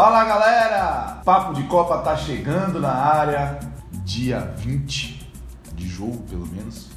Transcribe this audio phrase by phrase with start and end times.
[0.00, 1.20] Fala galera!
[1.26, 3.60] Papo de Copa tá chegando na área,
[4.02, 5.30] dia 20
[5.74, 6.88] de jogo pelo menos,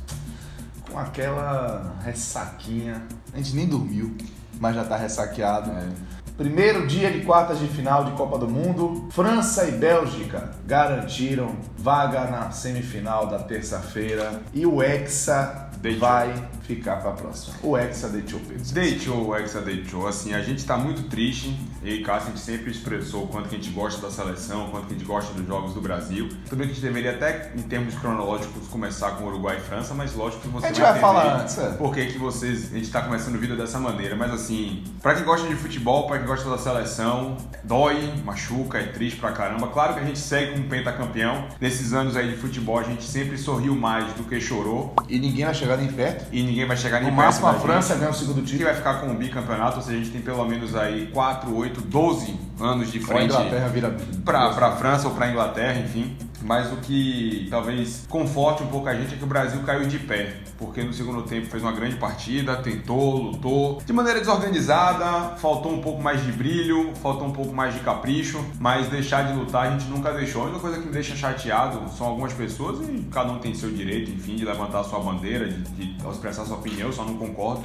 [0.90, 3.04] com aquela ressaquinha.
[3.34, 4.16] A gente nem dormiu,
[4.58, 5.70] mas já tá ressaqueado.
[5.72, 5.90] É.
[6.38, 12.24] Primeiro dia de quartas de final de Copa do Mundo, França e Bélgica garantiram vaga
[12.28, 16.34] na semifinal da terça-feira e o Hexa vai
[16.64, 17.56] ficar para a próxima.
[17.62, 18.64] O Hexa deitou, Pedro.
[18.74, 20.08] Deitou, o Hexa deitou.
[20.08, 21.58] Assim, a gente tá muito triste.
[21.84, 24.68] Eu e Cássio, a gente sempre expressou o quanto que a gente gosta da seleção,
[24.68, 26.30] o quanto que a gente gosta dos jogos do Brasil.
[26.48, 29.94] Tudo bem que a gente deveria até, em termos cronológicos, começar com Uruguai e França,
[29.94, 31.70] mas lógico que você A gente vai entender falar antes, é.
[31.72, 34.16] Por que que vocês, a gente tá começando o vídeo dessa maneira.
[34.16, 38.84] Mas assim, pra quem gosta de futebol, pra quem gosta da seleção, dói, machuca, é
[38.84, 39.68] triste pra caramba.
[39.68, 41.48] Claro que a gente segue como pentacampeão.
[41.60, 44.96] Nesses anos aí de futebol, a gente sempre sorriu mais do que chorou.
[45.10, 46.26] E ninguém vai chegar nem perto.
[46.32, 48.66] E ninguém vai chegar No nem máximo perto a França ganha o segundo que título.
[48.66, 51.82] vai ficar com o bicampeonato, ou seja, a gente tem pelo menos aí 4, 8,
[51.82, 56.16] 12 anos de frente Inglaterra vira para a França ou para a Inglaterra, enfim.
[56.44, 59.98] Mas o que talvez conforte um pouco a gente é que o Brasil caiu de
[60.00, 65.74] pé, porque no segundo tempo fez uma grande partida, tentou, lutou, de maneira desorganizada, faltou
[65.74, 69.68] um pouco mais de brilho, faltou um pouco mais de capricho, mas deixar de lutar
[69.68, 70.42] a gente nunca deixou.
[70.42, 73.72] A única coisa que me deixa chateado são algumas pessoas, e cada um tem seu
[73.72, 77.64] direito, enfim, de levantar sua bandeira, de, de expressar sua opinião, só não concordo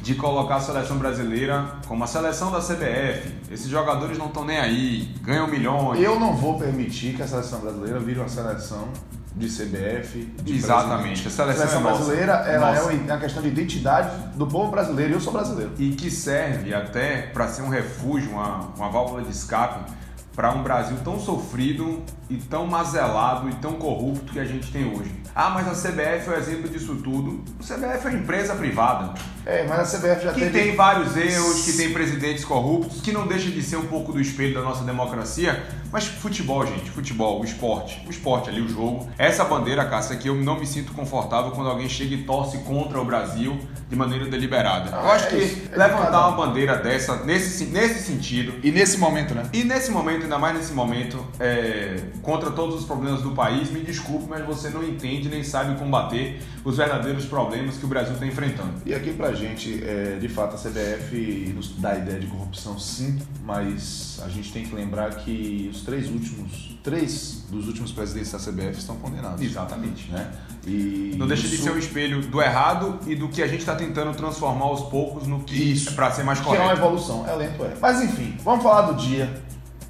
[0.00, 3.34] de colocar a seleção brasileira como a seleção da CBF.
[3.50, 6.00] Esses jogadores não estão nem aí, ganham milhões.
[6.00, 8.88] Eu não vou permitir que a seleção brasileira vire uma seleção
[9.34, 10.32] de CBF.
[10.42, 11.28] De Exatamente, presidente.
[11.28, 12.92] a seleção é brasileira ela Nossa.
[12.92, 15.14] é uma questão de identidade do povo brasileiro.
[15.14, 15.72] Eu sou brasileiro.
[15.78, 19.92] E que serve até para ser um refúgio, uma, uma válvula de escape
[20.34, 24.86] para um Brasil tão sofrido e tão mazelado e tão corrupto que a gente tem
[24.86, 25.12] hoje.
[25.40, 27.44] Ah, mas a CBF é o exemplo disso tudo.
[27.60, 29.14] A CBF é uma empresa privada.
[29.46, 30.50] É, mas a CBF já que teve.
[30.50, 34.20] tem vários erros, que tem presidentes corruptos, que não deixa de ser um pouco do
[34.20, 35.64] espelho da nossa democracia.
[35.92, 39.08] Mas futebol, gente, futebol, o esporte, o esporte ali, o jogo.
[39.16, 43.00] Essa bandeira, Cássia, que eu não me sinto confortável quando alguém chega e torce contra
[43.00, 44.90] o Brasil de maneira deliberada.
[44.92, 46.34] Ah, eu acho é que é levantar um.
[46.34, 49.48] uma bandeira dessa, nesse, nesse sentido, E nesse momento, né?
[49.52, 53.80] e nesse momento, ainda mais nesse momento, é, contra todos os problemas do país, me
[53.80, 58.26] desculpe, mas você não entende nem sabe combater os verdadeiros problemas que o Brasil está
[58.26, 58.74] enfrentando.
[58.84, 62.78] E aqui pra gente, é, de fato, a CBF nos dá a ideia de corrupção
[62.78, 68.30] sim, mas a gente tem que lembrar que os três últimos, três dos últimos presidentes
[68.32, 69.40] da CBF estão condenados.
[69.42, 70.10] Exatamente.
[70.10, 70.30] Né?
[70.66, 73.60] E Não deixa de isso- ser um espelho do errado e do que a gente
[73.60, 75.94] está tentando transformar aos poucos no que Isso.
[75.94, 76.80] para ser mais Que é uma correto.
[76.80, 77.74] evolução, é lento, é.
[77.80, 79.42] Mas enfim, vamos falar do dia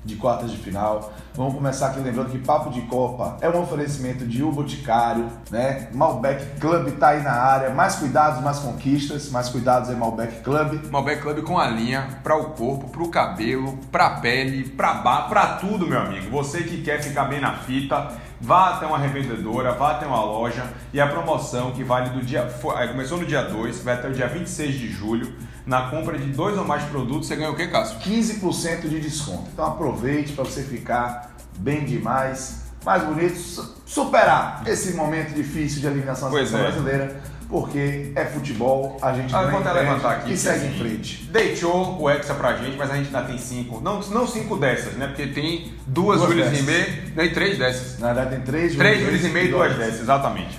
[0.04, 1.12] de quartas de final.
[1.38, 5.88] Vamos começar aqui lembrando que Papo de Copa é um oferecimento de U Boticário, né?
[5.94, 7.70] Malbec Club tá aí na área.
[7.70, 9.30] Mais cuidados, mais conquistas.
[9.30, 10.90] Mais cuidados é Malbec Club.
[10.90, 14.94] Malbec Club com a linha para o corpo, para o cabelo, para a pele, para
[14.94, 16.28] bar, para tudo, meu amigo.
[16.28, 18.08] Você que quer ficar bem na fita,
[18.40, 22.48] vá até uma revendedora, vá até uma loja e a promoção que vale do dia
[22.74, 25.32] aí começou no dia 2, vai até o dia 26 de julho.
[25.68, 27.98] Na compra de dois ou mais produtos, você ganha o que, Cássio?
[28.00, 29.48] 15% de desconto.
[29.52, 35.86] Então aproveite para você ficar bem demais, mais bonito, su- superar esse momento difícil de
[35.86, 36.62] eliminação da seleção é.
[36.62, 37.20] brasileira,
[37.50, 40.32] porque é futebol, a gente Ah, não impede levantar aqui.
[40.32, 41.24] e segue assim, em frente.
[41.30, 43.80] Deitou o Hexa pra gente, mas a gente ainda tem cinco.
[43.82, 45.06] Não, não cinco dessas, né?
[45.08, 46.52] Porque tem duas, Duas dessas.
[46.58, 47.98] Rimet, nem três dessas.
[47.98, 50.58] Na verdade tem três Três Julius Julius Rimet e duas dessas, exatamente.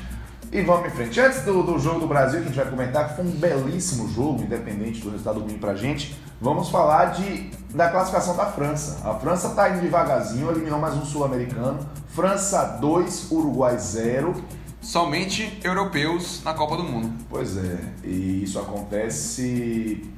[0.51, 1.19] E vamos em frente.
[1.19, 4.09] Antes do, do jogo do Brasil, que a gente vai comentar, que foi um belíssimo
[4.09, 9.07] jogo, independente do resultado ruim pra gente, vamos falar de, da classificação da França.
[9.07, 11.77] A França tá indo devagarzinho, eliminou mais um sul-americano.
[12.07, 14.33] França 2, Uruguai 0.
[14.81, 17.13] Somente europeus na Copa do Mundo.
[17.29, 20.09] Pois é, e isso acontece,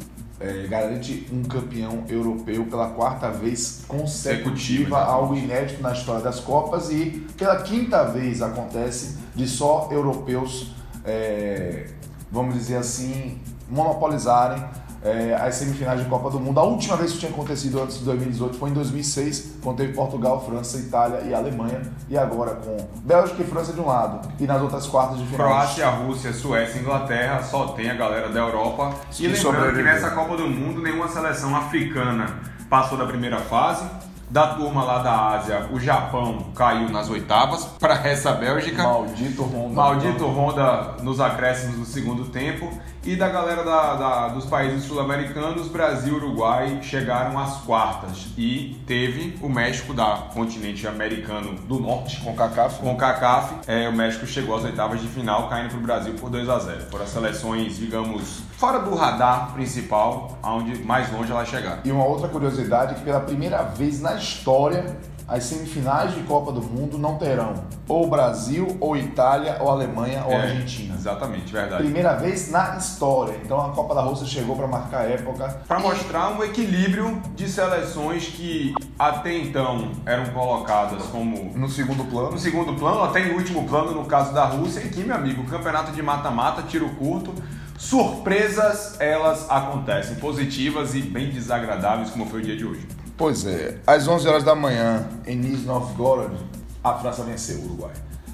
[0.42, 6.90] é, garante um campeão europeu pela quarta vez consecutiva, algo inédito na história das Copas,
[6.90, 10.74] e pela quinta vez acontece de só europeus,
[11.06, 11.86] é,
[12.32, 13.40] vamos dizer assim,
[13.70, 14.64] monopolizarem
[15.04, 16.60] é, as semifinais de Copa do Mundo.
[16.60, 20.44] A última vez que tinha acontecido antes de 2018 foi em 2006, quando teve Portugal,
[20.46, 24.62] França, Itália e Alemanha, e agora com Bélgica e França de um lado, e nas
[24.62, 25.48] outras quartas de final.
[25.48, 28.94] Croácia, Rússia, Suécia e Inglaterra só tem a galera da Europa.
[29.12, 32.28] Que E lembrando que nessa Copa do Mundo nenhuma seleção africana
[32.70, 33.86] passou da primeira fase.
[34.32, 38.82] Da turma lá da Ásia, o Japão caiu nas oitavas para essa Bélgica.
[38.82, 39.76] Maldito Honda.
[39.76, 42.72] Maldito Honda nos acréscimos do segundo tempo.
[43.04, 48.28] E da galera da, da, dos países sul-americanos, Brasil e Uruguai chegaram às quartas.
[48.38, 52.22] E teve o México da continente americano do norte.
[52.22, 52.80] Com CACAF.
[52.80, 53.56] Com CACAF.
[53.68, 56.58] É, o México chegou às oitavas de final, caindo para o Brasil por 2 a
[56.60, 61.80] 0 Foram as seleções, digamos, fora do radar principal, aonde mais longe elas chegaram.
[61.84, 64.98] E uma outra curiosidade é que pela primeira vez na história
[65.28, 67.56] as semifinais de Copa do Mundo não terão
[67.88, 70.94] ou Brasil, ou Itália, ou Alemanha, ou É, Argentina.
[70.94, 71.82] Exatamente, verdade.
[71.82, 73.36] Primeira vez na história.
[73.44, 75.62] Então a Copa da Rússia chegou para marcar a época.
[75.68, 82.32] Para mostrar um equilíbrio de seleções que até então eram colocadas como No segundo plano.
[82.32, 85.44] no segundo plano, até em último plano no caso da Rússia, e que, meu amigo,
[85.46, 87.34] campeonato de mata-mata, tiro curto,
[87.82, 92.88] surpresas elas acontecem, positivas e bem desagradáveis, como foi o dia de hoje.
[93.18, 96.36] Pois é, às 11 horas da manhã, em Nizhny Novgorod,
[96.84, 97.94] a França venceu o Uruguai.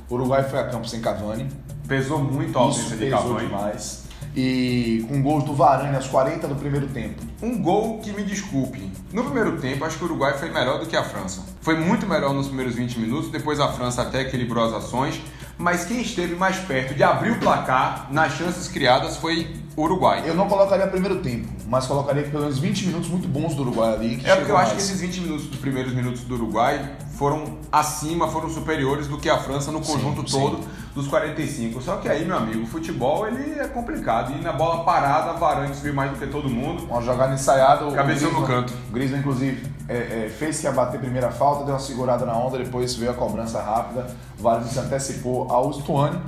[0.09, 1.47] O Uruguai foi a campo sem Cavani,
[1.87, 3.47] Pesou muito a ausência de pesou Cavani.
[3.47, 4.03] demais.
[4.35, 7.23] E com gols do Varane aos 40 do primeiro tempo.
[7.41, 8.91] Um gol que me desculpe.
[9.13, 11.41] No primeiro tempo, acho que o Uruguai foi melhor do que a França.
[11.61, 15.19] Foi muito melhor nos primeiros 20 minutos, depois a França até equilibrou as ações,
[15.57, 20.23] mas quem esteve mais perto de abrir o placar nas chances criadas foi o Uruguai.
[20.25, 23.93] Eu não colocaria primeiro tempo, mas colocaria pelo menos 20 minutos muito bons do Uruguai
[23.93, 24.21] ali.
[24.23, 24.89] É porque eu acho que mais.
[24.89, 29.37] esses 20 minutos dos primeiros minutos do Uruguai foram acima, foram superiores do que a
[29.37, 30.39] França no Sim, conjunto sim.
[30.39, 30.59] todo
[30.93, 31.81] dos 45.
[31.81, 34.33] Só que aí, meu amigo, o futebol ele é complicado.
[34.37, 36.83] E na bola parada, Varane subiu mais do que todo mundo.
[36.89, 37.91] Uma jogada ensaiada.
[37.91, 38.73] Cabeceou no canto.
[38.91, 42.37] Griezmann, inclusive, é, é, fez que ia bater a primeira falta, deu uma segurada na
[42.37, 44.07] onda, depois veio a cobrança rápida.
[44.37, 46.19] O Varane se antecipou ao Stuani,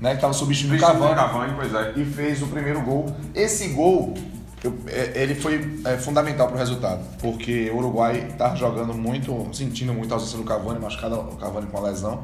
[0.00, 1.14] né, que estava substituindo o Cavani.
[1.14, 1.92] Cavani, pois é.
[1.96, 3.06] e fez o primeiro gol.
[3.34, 4.14] Esse gol,
[4.62, 9.48] eu- é, ele foi é, fundamental para o resultado, porque o Uruguai estava jogando muito,
[9.52, 12.22] sentindo muito a ausência do Cavani, machucado o Cavani com a lesão,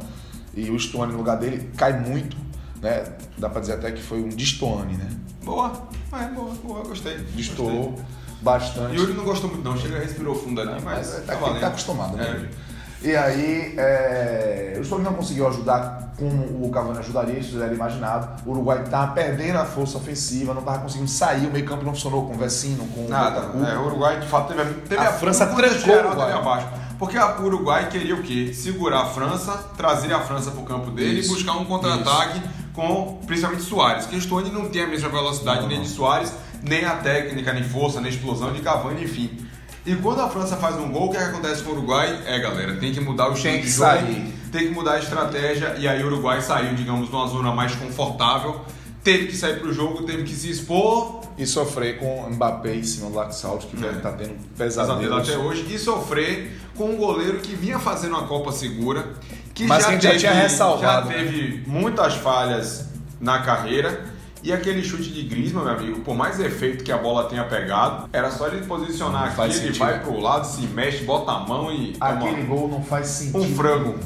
[0.55, 2.37] e o Stuani no lugar dele cai muito,
[2.81, 3.05] né?
[3.37, 5.09] Dá para dizer até que foi um Distoane, né?
[5.43, 5.73] Boa.
[6.13, 7.19] É, boa, boa, gostei.
[7.35, 8.05] Destourou Gostei.
[8.45, 8.95] Bastante.
[8.97, 12.17] Yuri não gostou muito não, chega respirou fundo ali, mas, Mas tá tá, tá acostumado,
[12.17, 12.49] né?
[12.61, 12.65] É.
[13.07, 18.43] E aí, é, o Story não conseguiu ajudar como o Cavani ajudaria, isso era imaginado.
[18.47, 21.93] O Uruguai estava perdendo a força ofensiva, não estava conseguindo sair, o meio campo não
[21.93, 23.41] funcionou com o Vecino, com Nada.
[23.41, 23.65] o Botafogo.
[23.67, 26.33] É, o Uruguai de fato teve, teve A França cultura trancou o Uruguai.
[26.33, 26.67] abaixo.
[26.99, 28.55] Porque a- o Uruguai queria o quê?
[28.55, 31.33] Segurar a França, trazer a França para o campo dele Isso.
[31.33, 32.41] e buscar um contra-ataque
[32.73, 34.07] com principalmente Soares.
[34.07, 36.33] Que o Stone não tem a mesma velocidade Não, nem de Soares,
[36.67, 39.31] nem a técnica, nem força, nem explosão de Cavani, enfim.
[39.87, 42.19] E quando a França faz um gol, o que, é que acontece com o Uruguai?
[42.27, 44.35] É, galera, tem que mudar o estilo Tem de que jogo, sair.
[44.51, 45.75] tem que mudar a estratégia.
[45.79, 48.63] E aí o Uruguai saiu, digamos, numa zona mais confortável.
[49.03, 52.77] Teve que sair para o jogo, teve que se expor, E sofrer com o Mbappé
[52.77, 53.91] em cima do Laxalt, que É.
[53.91, 55.29] está tendo pesadelo pesadelos.
[55.29, 59.05] até hoje e sofrer com um goleiro que vinha fazendo uma Copa segura,
[59.53, 61.25] que Mas já, que gente já teve, tinha ressalvado, já né?
[61.25, 62.87] teve muitas falhas
[63.21, 64.14] na carreira.
[64.45, 68.11] E aquele chute de Griezmann, meu amigo, por mais efeito que a bola tenha pegado,
[68.13, 71.73] era só ele posicionar aqui, Faz ele vai pro lado, se mexe, bota a mão
[71.73, 73.39] e toma Aquele gol não faz sentido.
[73.39, 73.99] um frango.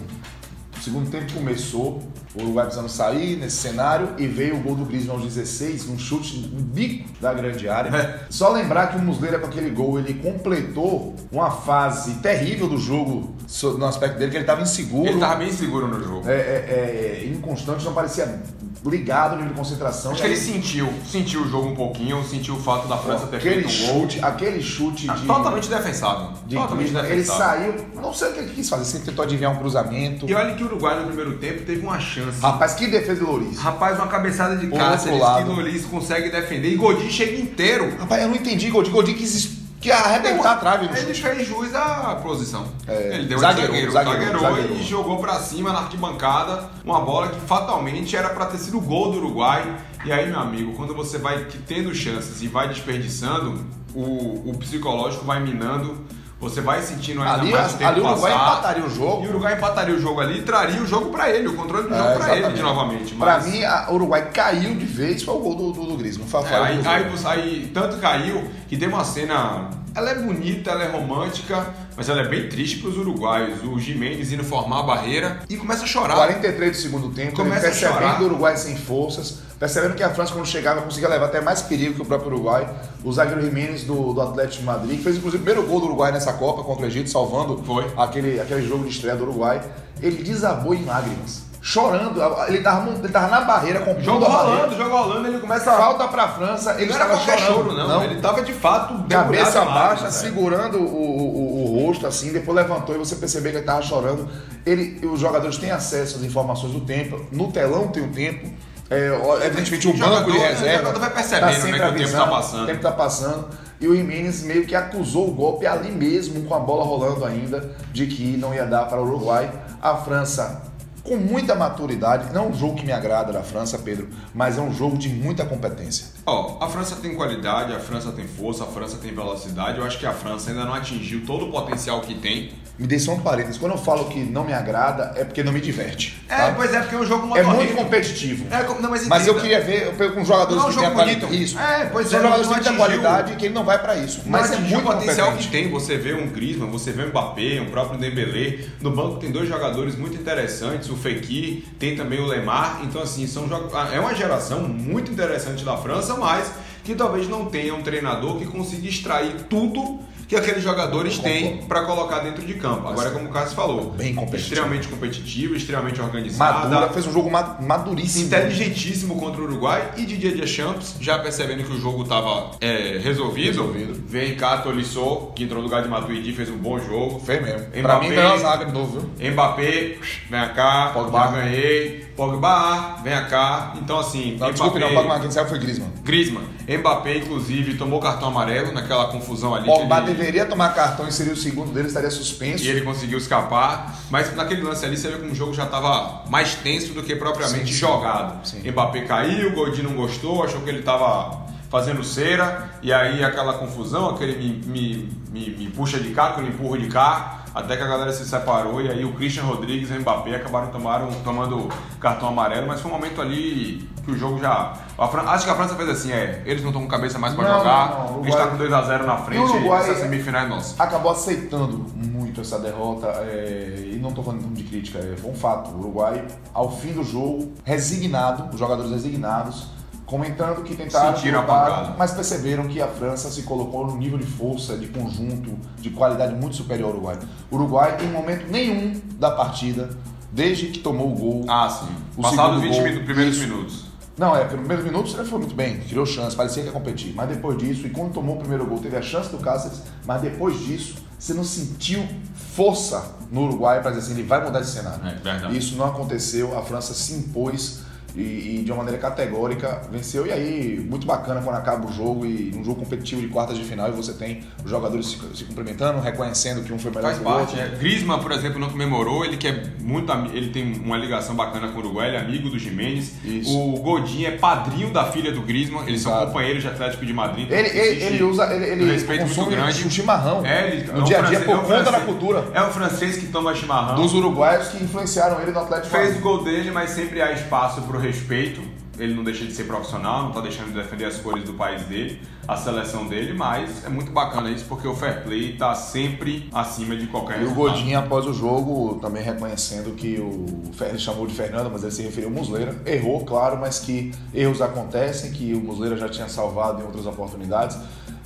[0.78, 2.00] O segundo tempo começou,
[2.36, 5.98] o Uruguai precisando sair nesse cenário e veio o gol do Griezmann aos 16, um
[5.98, 7.88] chute, um bico da grande área.
[7.96, 8.20] É.
[8.30, 13.34] Só lembrar que o Muslera com aquele gol, ele completou uma fase terrível do jogo
[13.76, 16.28] no aspecto dele, que ele estava inseguro, Ele tava bem seguro no jogo.
[16.28, 18.40] é, é, é, inconstante, não parecia
[18.84, 20.12] ligado no nível de concentração.
[20.12, 23.36] Acho que ele sentiu, sentiu o jogo um pouquinho, sentiu o fato da França ter
[23.36, 24.00] aquele feito um gol.
[24.02, 25.26] chute, aquele chute Ah, de...
[25.26, 26.28] Totalmente defensável.
[26.46, 27.72] de totalmente Griezmann, ele defensável.
[27.78, 30.28] saiu, não sei o que ele quis fazer, se ele tentou adivinhar um cruzamento.
[30.28, 32.40] E olha que o Uruguai no primeiro tempo teve uma chance.
[32.40, 33.58] Rapaz, que defesa do Louris.
[33.58, 37.94] Rapaz, uma cabeçada de Cáceres que Loris consegue defender e Godin chega inteiro.
[37.98, 41.74] Rapaz, eu não entendi, Godinho, Godinho quis, quis arrebentar a trave no Ele fez jus
[41.74, 42.66] à posição.
[42.86, 44.76] É, ele deu zagueiro, zagueiro, zagueirou, zagueirou.
[44.76, 48.80] e jogou pra cima na arquibancada uma bola que fatalmente era pra ter sido o
[48.80, 49.76] gol do Uruguai.
[50.04, 55.24] E aí, meu amigo, quando você vai tendo chances e vai desperdiçando, o, o psicológico
[55.24, 56.06] vai minando.
[56.40, 58.44] Você vai sentindo ainda Ali, mais o tempo ali o Uruguai passar.
[58.52, 59.24] empataria o jogo.
[59.24, 61.88] E o Uruguai empataria o jogo ali e traria o jogo pra ele, o controle
[61.88, 62.56] do jogo É, pra ele exatamente.
[62.56, 63.14] de novamente.
[63.16, 66.28] Mas- mim, a- o Uruguai caiu de vez, foi o gol do, do, do Griezmann.
[66.28, 69.68] Foi, É, foi o aí, aí, aí tanto caiu que tem uma cena.
[69.94, 73.58] Ela é bonita, ela é romântica, mas ela é bem triste para os uruguaios.
[73.64, 76.14] O Jimenez indo formar a barreira e começa a chorar.
[76.14, 77.96] 43 do segundo tempo, Começa a ele chorar.
[77.98, 81.62] percebendo o Uruguai sem forças, percebendo que a França, quando chegava, conseguia levar até mais
[81.62, 82.68] perigo que o próprio Uruguai.
[83.04, 85.86] O zagueiro Jimenez do, do Atlético de Madrid, que fez inclusive o primeiro gol do
[85.86, 87.90] Uruguai nessa Copa contra o Egito, salvando Foi.
[87.96, 89.60] Aquele, aquele jogo de estreia do Uruguai.
[90.00, 92.20] Ele desabou em lágrimas, chorando.
[92.46, 95.76] Ele tava, ele tava na barreira, com Jogo rolando, jogo rolando, ele começa a.
[95.76, 97.40] Falta pra França, ele Não estava chorando.
[97.40, 98.04] choro, não.
[98.04, 100.12] Ele tava de fato Cabeça baixa, velho.
[100.12, 104.28] segurando o, o, o rosto, assim, depois levantou e você percebeu que ele estava chorando.
[104.64, 108.48] Ele, os jogadores têm acesso às informações do tempo, no telão tem o tempo.
[108.90, 110.74] É, evidentemente o, banco de reserva.
[110.74, 112.62] O jogador vai percebendo tá né, que o tempo está passando.
[112.62, 113.48] O tempo está passando.
[113.80, 117.76] E o Jimenez meio que acusou o golpe ali mesmo, com a bola rolando ainda,
[117.92, 119.50] de que não ia dar para o Uruguai.
[119.80, 120.68] A França
[121.08, 122.32] com muita maturidade.
[122.32, 125.08] Não é um jogo que me agrada da França, Pedro, mas é um jogo de
[125.08, 126.08] muita competência.
[126.26, 129.78] Ó, oh, a França tem qualidade, a França tem força, a França tem velocidade.
[129.78, 132.52] Eu acho que a França ainda não atingiu todo o potencial que tem.
[132.78, 133.58] Me dê só um parênteses.
[133.58, 136.16] Quando eu falo que não me agrada, é porque não me diverte.
[136.28, 136.54] É, tá?
[136.56, 138.46] pois é, porque é um jogo É muito competitivo.
[138.54, 141.42] É, não, mas, mas, eu queria ver eu, com jogadores não, que têm qualidade.
[141.42, 141.58] Isso.
[141.58, 144.22] É, pois São é, jogadores que têm qualidade que ele não vai para isso.
[144.26, 145.68] Mas é muito o potencial que tem.
[145.70, 148.60] Você vê um Griezmann, você vê um Mbappé, um próprio Dembélé.
[148.80, 152.80] No banco tem dois jogadores muito interessantes, o Fekir, tem também o Lemar.
[152.84, 156.52] Então, assim, são ah, é uma geração muito interessante da França, mas
[156.84, 161.82] que talvez não tenha um treinador que consiga extrair tudo que aqueles jogadores têm para
[161.82, 162.86] colocar dentro de campo.
[162.86, 164.36] Agora, como o Cássio falou, bem competitivo.
[164.52, 166.68] extremamente competitivo, extremamente organizado.
[166.68, 168.26] Madura, fez um jogo maduríssimo.
[168.26, 173.72] Inteligentíssimo contra o Uruguai e Didier Deschamps, já percebendo que o jogo estava é, resolvido.
[173.72, 174.02] resolvido.
[174.06, 177.20] Vem cá, Tolisso, que entrou no lugar de Matuidi, fez um bom jogo.
[177.20, 177.60] Fez mesmo.
[177.68, 179.32] Mbappé, pra mim, melhor zaga de novo, viu?
[179.32, 179.96] Mbappé,
[180.28, 181.18] vem cá, Pogba.
[181.20, 182.07] já ganhei.
[182.18, 183.74] Pogba, vem cá.
[183.76, 184.30] Então, assim.
[184.30, 185.92] Não, Mbappé, desculpe, não, Pogba, quem saiu foi Griezmann.
[186.02, 186.44] Griezmann.
[186.68, 189.66] Mbappé, inclusive, tomou cartão amarelo naquela confusão ali.
[189.66, 190.06] Pogba ele...
[190.06, 192.64] deveria tomar cartão e seria o segundo dele, estaria suspenso.
[192.64, 193.96] E ele conseguiu escapar.
[194.10, 197.14] Mas naquele lance ali, você vê como o jogo já estava mais tenso do que
[197.14, 198.44] propriamente sim, jogado.
[198.44, 198.68] Sim.
[198.68, 203.52] Mbappé caiu, o Godinho não gostou, achou que ele estava fazendo cera, e aí aquela
[203.52, 207.76] confusão, aquele me, me, me, me puxa de cá, que eu empurro de cá até
[207.76, 211.08] que a galera se separou e aí o Christian Rodrigues e o Mbappé acabaram tomaram,
[211.24, 211.68] tomando
[212.00, 214.74] cartão amarelo, mas foi um momento ali que o jogo já.
[215.10, 215.22] Fran...
[215.22, 217.90] Acho que a França fez assim, é, eles não estão com cabeça mais para jogar,
[217.90, 218.20] não, não.
[218.20, 220.82] a gente tá com 2x0 na frente e, Uruguai essa semifinal é nossa.
[220.82, 225.70] Acabou aceitando muito essa derrota é, e não estou falando de crítica, é, um fato.
[225.70, 226.24] O Uruguai,
[226.54, 229.77] ao fim do jogo, resignado, os jogadores resignados
[230.08, 234.26] comentando que tentaram Sentiram lutar, mas perceberam que a França se colocou no nível de
[234.26, 237.18] força, de conjunto, de qualidade muito superior ao Uruguai.
[237.50, 239.90] O Uruguai, em momento nenhum da partida,
[240.32, 241.44] desde que tomou o gol.
[241.46, 241.94] Ah, sim.
[242.16, 243.46] O Passados 20 gol, primeiros isso.
[243.46, 243.84] minutos.
[244.16, 247.12] Não, é, pelos primeiros minutos ele foi muito bem, criou chance, parecia que ia competir.
[247.14, 250.22] Mas depois disso, e quando tomou o primeiro gol, teve a chance do Cáceres, mas
[250.22, 254.72] depois disso, você não sentiu força no Uruguai para dizer assim, ele vai mudar esse
[254.72, 255.06] cenário.
[255.06, 255.56] É, verdade.
[255.56, 257.80] Isso não aconteceu, a França se impôs
[258.14, 260.26] e, e, de uma maneira categórica venceu.
[260.26, 263.64] E aí, muito bacana quando acaba o jogo e um jogo competitivo de quartas de
[263.64, 267.18] final e você tem os jogadores se, se cumprimentando, reconhecendo que um foi melhor Faz
[267.18, 267.74] que o parte, outro.
[267.74, 267.78] É.
[267.78, 271.76] Griezmann, por exemplo, não comemorou, ele que é muito ele tem uma ligação bacana com
[271.76, 273.14] o Uruguai, ele é amigo do Jimenez.
[273.46, 276.16] O Godin é padrinho da filha do Griezmann, eles Exato.
[276.16, 277.44] são companheiros de Atlético de Madrid.
[277.44, 279.90] Então ele, ele, ele, usa, ele, ele respeito muito grande.
[279.90, 282.44] chimarrão é, ele, no é dia a dia por é conta da cultura.
[282.54, 283.96] É o francês que toma chimarrão.
[283.96, 287.82] Dos uruguaios que influenciaram ele no Atlético Fez o gol dele, mas sempre há espaço
[287.82, 288.62] para o respeito
[288.98, 291.82] ele não deixa de ser profissional, não está deixando de defender as cores do país
[291.84, 296.48] dele, a seleção dele, mas é muito bacana isso porque o fair play está sempre
[296.52, 301.26] acima de qualquer E o Godinho, após o jogo, também reconhecendo que o ele chamou
[301.26, 302.74] de Fernando, mas ele se referiu ao Musleira.
[302.84, 307.78] Errou, claro, mas que erros acontecem, que o Musleira já tinha salvado em outras oportunidades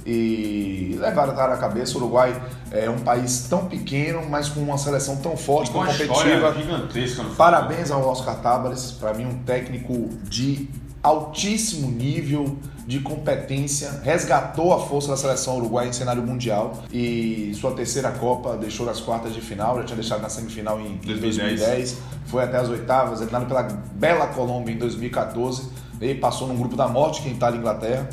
[0.05, 1.95] e levaram a cabeça.
[1.95, 2.41] O Uruguai
[2.71, 6.55] é um país tão pequeno, mas com uma seleção tão forte, tão competitiva.
[6.55, 10.69] Gigantesca Parabéns ao Oscar Tabares, para mim um técnico de
[11.03, 12.57] altíssimo nível
[12.87, 16.83] de competência, resgatou a força da seleção uruguaia em cenário mundial.
[16.93, 20.97] E sua terceira Copa deixou nas quartas de final, já tinha deixado na semifinal em
[20.97, 25.69] 2010, 2010 foi até as oitavas, eliminado pela bela Colômbia em 2014,
[26.01, 28.09] e passou num grupo da morte que é Itália e Inglaterra.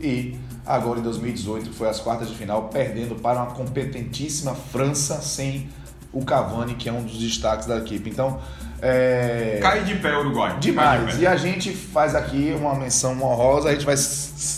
[0.00, 5.68] E Agora em 2018 foi às quartas de final, perdendo para uma competentíssima França sem
[6.12, 8.08] o Cavani, que é um dos destaques da equipe.
[8.08, 8.40] Então,
[8.80, 9.58] é...
[9.60, 10.58] cai de pé o Uruguai.
[10.58, 11.18] Demais.
[11.18, 13.96] E a gente faz aqui uma menção honrosa, a gente vai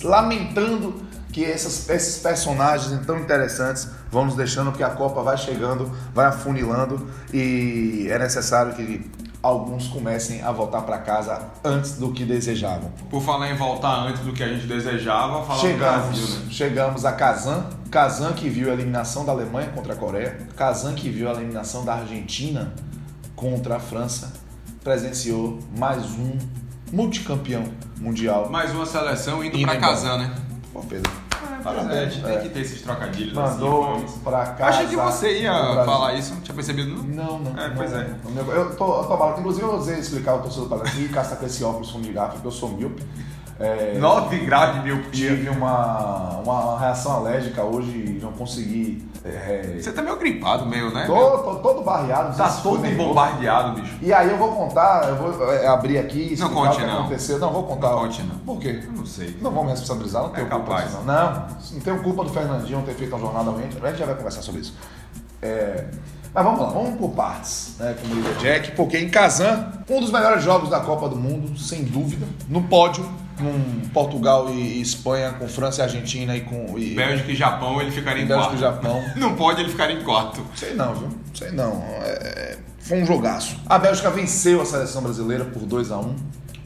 [0.04, 5.90] lamentando que essas, esses personagens tão interessantes vão nos deixando, porque a Copa vai chegando,
[6.14, 9.04] vai afunilando e é necessário que
[9.46, 12.90] alguns comecem a voltar para casa antes do que desejavam.
[13.08, 16.46] Por falar em voltar antes do que a gente desejava, falar chegamos, do Brasil, né?
[16.50, 21.08] Chegamos a Kazan, Kazan que viu a eliminação da Alemanha contra a Coreia, Kazan que
[21.08, 22.74] viu a eliminação da Argentina
[23.36, 24.32] contra a França,
[24.82, 26.36] presenciou mais um
[26.92, 27.64] multicampeão
[28.00, 28.48] mundial.
[28.50, 30.34] Mais uma seleção indo para Kazan, né?
[30.72, 31.25] Pô, Pedro.
[31.66, 32.24] Parabéns.
[32.24, 34.18] É, tem que ter esses trocadilhos Mandou assim.
[34.20, 34.68] pra cá.
[34.68, 35.52] Achei que você ia
[35.84, 37.02] falar isso, não tinha percebido não?
[37.02, 37.60] Não, não.
[37.60, 38.10] É, pois não, é.
[38.34, 38.52] Não.
[38.52, 41.64] Eu tô, eu tô Inclusive, eu vou explicar o torcedor para aqui, caça com esse
[41.64, 41.94] óculos de
[42.32, 43.02] porque eu sou míope.
[43.58, 45.10] É, 9 graus de miopia.
[45.34, 49.08] tive uma, uma reação alérgica hoje e não consegui.
[49.24, 51.06] é, Você tá meio gripado, meio, né?
[51.06, 52.36] tô, tô todo barreado.
[52.36, 53.96] Tá todo bombardeado, bicho.
[54.02, 57.00] E aí eu vou contar, eu vou é, abrir aqui Não conte, o que não.
[57.00, 57.38] aconteceu.
[57.38, 57.90] Não, vou contar.
[57.92, 58.36] Não conte, não.
[58.40, 58.82] Por quê?
[58.84, 59.34] Eu não sei.
[59.40, 61.14] Não vou me responsabilizar, não tenho culpa disso, não.
[61.14, 63.64] Não, não tenho culpa do Fernandinho ter feito uma jornada ruim.
[63.82, 64.74] A gente já vai conversar sobre isso.
[65.40, 65.84] É,
[66.36, 67.96] Mas vamos lá, vamos por partes, né?
[67.98, 71.82] Como o Jack, porque em Kazan, um dos melhores jogos da Copa do Mundo, sem
[71.82, 76.78] dúvida, no pódio, com Portugal e Espanha, com França e Argentina e com.
[76.78, 78.58] E, Bélgica e Japão, ele ficaria em Bélgica quarto.
[78.58, 79.02] e Japão.
[79.16, 80.44] Não pode, ele ficaria em quarto.
[80.54, 81.08] Sei não, viu?
[81.32, 81.82] Sei não.
[82.02, 83.56] É, Foi um jogaço.
[83.64, 86.16] A Bélgica venceu a seleção brasileira por 2 a 1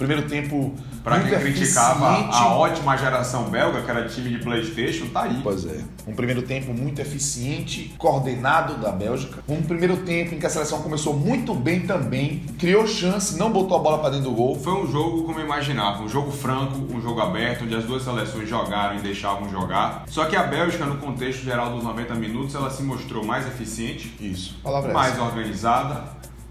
[0.00, 0.74] Primeiro tempo.
[1.04, 2.36] Pra quem criticava eficiente.
[2.36, 5.40] a ótima geração belga, que era time de Playstation, tá aí.
[5.42, 5.84] Pois é.
[6.06, 9.42] Um primeiro tempo muito eficiente, coordenado da Bélgica.
[9.46, 13.76] Um primeiro tempo em que a seleção começou muito bem também, criou chance, não botou
[13.76, 14.58] a bola para dentro do gol.
[14.58, 18.02] Foi um jogo como eu imaginava, um jogo franco, um jogo aberto, onde as duas
[18.02, 20.04] seleções jogaram e deixavam jogar.
[20.06, 24.14] Só que a Bélgica, no contexto geral dos 90 minutos, ela se mostrou mais eficiente,
[24.18, 24.58] Isso.
[24.62, 25.22] Palavra é mais essa.
[25.22, 26.04] organizada,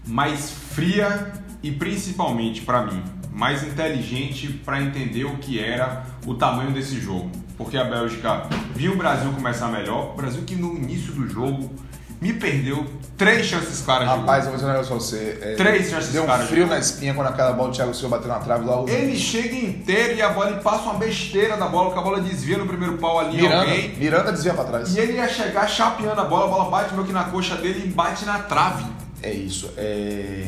[0.06, 3.02] mais fria e principalmente para mim,
[3.32, 7.30] mais inteligente para entender o que era o tamanho desse jogo.
[7.56, 11.70] Porque a Bélgica viu o Brasil começar melhor, o Brasil que no início do jogo
[12.20, 12.84] me perdeu
[13.16, 14.20] três chances claras de gol.
[14.20, 15.38] Rapaz, eu vou dizer um negócio pra você.
[15.40, 16.74] É, Três chances Deu um claras de frio gol.
[16.74, 18.82] na espinha quando aquela bola do Thiago Silva bateu na trave lá.
[18.82, 22.02] o- Ele chega inteiro e a bola ele passa uma besteira da bola, que a
[22.02, 23.94] bola desvia no primeiro pau ali Miranda, alguém.
[23.96, 24.94] Miranda desvia pra trás.
[24.94, 27.84] E ele ia chegar chapeando a bola, a bola bate meio que na coxa dele
[27.86, 28.84] e bate na trave.
[29.22, 29.70] É isso.
[29.78, 30.44] É...